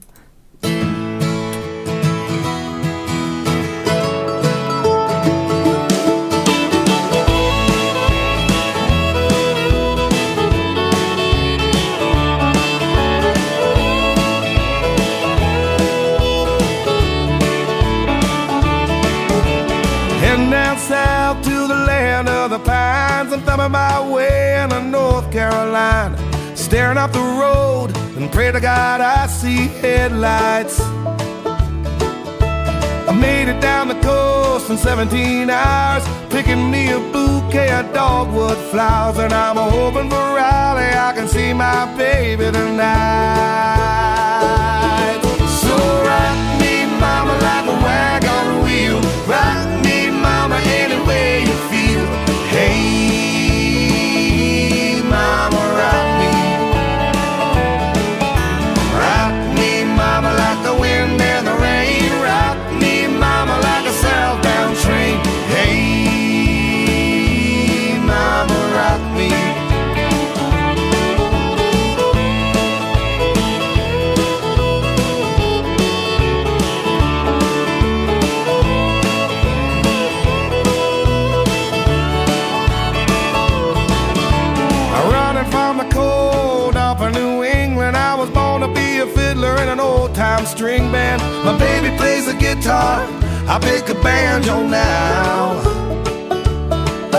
Carolina. 25.32 26.16
Staring 26.54 26.98
up 26.98 27.12
the 27.12 27.18
road 27.18 27.96
and 28.16 28.30
pray 28.30 28.52
to 28.52 28.60
God 28.60 29.00
I 29.00 29.26
see 29.26 29.68
headlights. 29.80 30.78
I 33.08 33.12
made 33.18 33.48
it 33.48 33.60
down 33.60 33.88
the 33.88 33.98
coast 34.00 34.70
in 34.70 34.76
17 34.76 35.50
hours, 35.50 36.04
picking 36.28 36.70
me 36.70 36.92
a 36.92 37.00
bouquet 37.00 37.72
of 37.72 37.92
dogwood 37.94 38.58
flowers. 38.70 39.18
And 39.18 39.32
I'm 39.32 39.56
hoping 39.56 40.10
for 40.10 40.16
Raleigh, 40.16 40.94
I 41.08 41.12
can 41.14 41.26
see 41.26 41.52
my 41.54 41.86
baby 41.96 42.44
tonight. 42.52 42.92
So 45.62 45.74
rock 46.08 46.60
me, 46.60 46.84
mama, 47.00 47.32
like 47.48 47.66
a 47.66 47.76
wagon 47.86 48.64
wheel. 48.64 49.00
Rock 49.26 49.81
string 90.62 90.92
band. 90.92 91.20
My 91.44 91.58
baby 91.58 91.90
plays 91.96 92.26
the 92.26 92.34
guitar, 92.34 93.02
I 93.48 93.58
pick 93.58 93.88
a 93.88 94.00
banjo 94.00 94.62
now. 94.62 95.60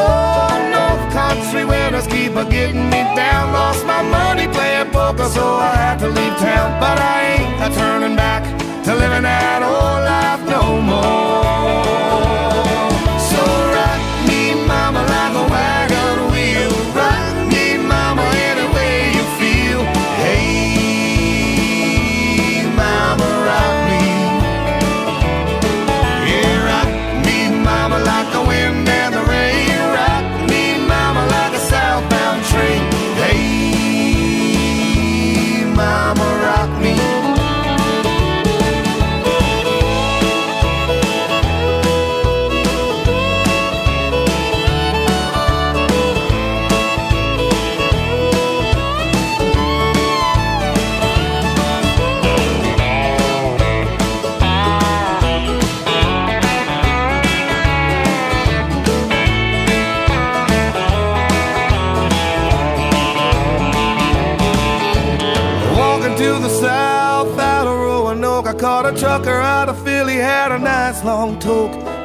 Oh, 0.02 0.48
North 0.72 1.04
Country 1.12 1.66
winters 1.66 2.08
keep 2.08 2.38
a 2.38 2.46
getting 2.46 2.86
me 2.90 3.02
down. 3.20 3.52
Lost 3.52 3.86
my 3.86 4.02
money 4.02 4.48
playing 4.48 4.92
poker, 4.92 5.28
so 5.28 5.46
I 5.56 5.76
had 5.76 6.00
to 6.00 6.08
leave 6.08 6.38
town. 6.38 6.80
But 6.80 6.98
I 7.00 7.18
ain't 7.36 7.56
a 7.68 7.70
turning 7.78 8.16
back 8.16 8.44
to 8.86 8.96
living 8.96 9.24
that 9.24 9.60
old 9.62 10.02
life 10.12 10.44
no 10.56 10.80
more. 10.80 11.63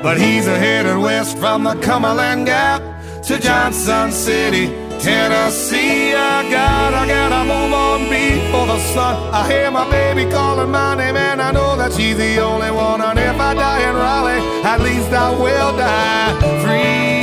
But 0.02 0.18
he's 0.20 0.46
headed 0.46 0.98
west 0.98 1.38
from 1.38 1.64
the 1.64 1.74
Cumberland 1.76 2.46
Gap 2.46 2.82
to 3.22 3.38
Johnson 3.38 4.12
City, 4.12 4.66
Tennessee. 5.00 6.14
I 6.14 6.48
gotta, 6.50 7.06
gotta 7.06 7.44
move 7.44 7.72
on 7.72 8.00
before 8.08 8.66
the 8.66 8.78
sun. 8.94 9.16
I 9.32 9.50
hear 9.50 9.70
my 9.70 9.90
baby 9.90 10.30
calling 10.30 10.70
my 10.70 10.94
name, 10.94 11.16
and 11.16 11.40
I 11.40 11.50
know 11.52 11.76
that 11.76 11.92
she's 11.92 12.16
the 12.16 12.38
only 12.40 12.70
one. 12.70 13.00
And 13.00 13.18
if 13.18 13.40
I 13.40 13.54
die 13.54 13.88
in 13.88 13.94
Raleigh, 13.94 14.62
at 14.64 14.80
least 14.80 15.10
I 15.12 15.30
will 15.30 15.76
die 15.76 16.32
free. 16.62 17.17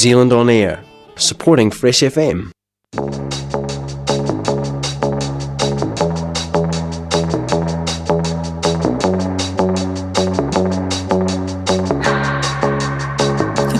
Zealand 0.00 0.32
On 0.32 0.48
Air, 0.48 0.82
supporting 1.16 1.70
Fresh 1.70 2.00
FM. 2.00 2.52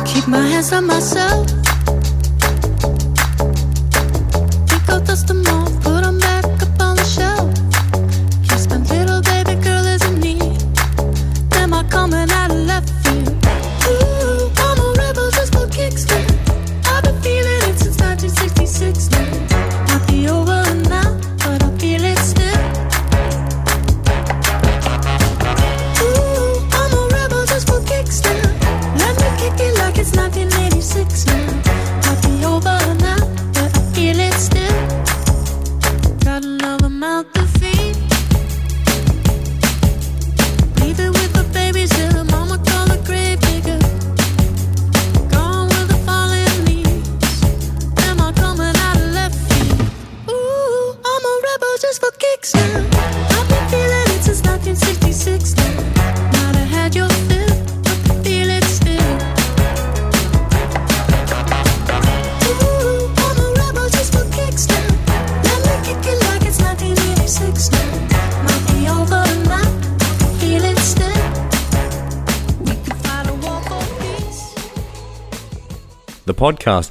keep 0.05 0.29
my 0.29 0.47
hands 0.47 0.75
on 0.75 0.87
myself 0.87 1.60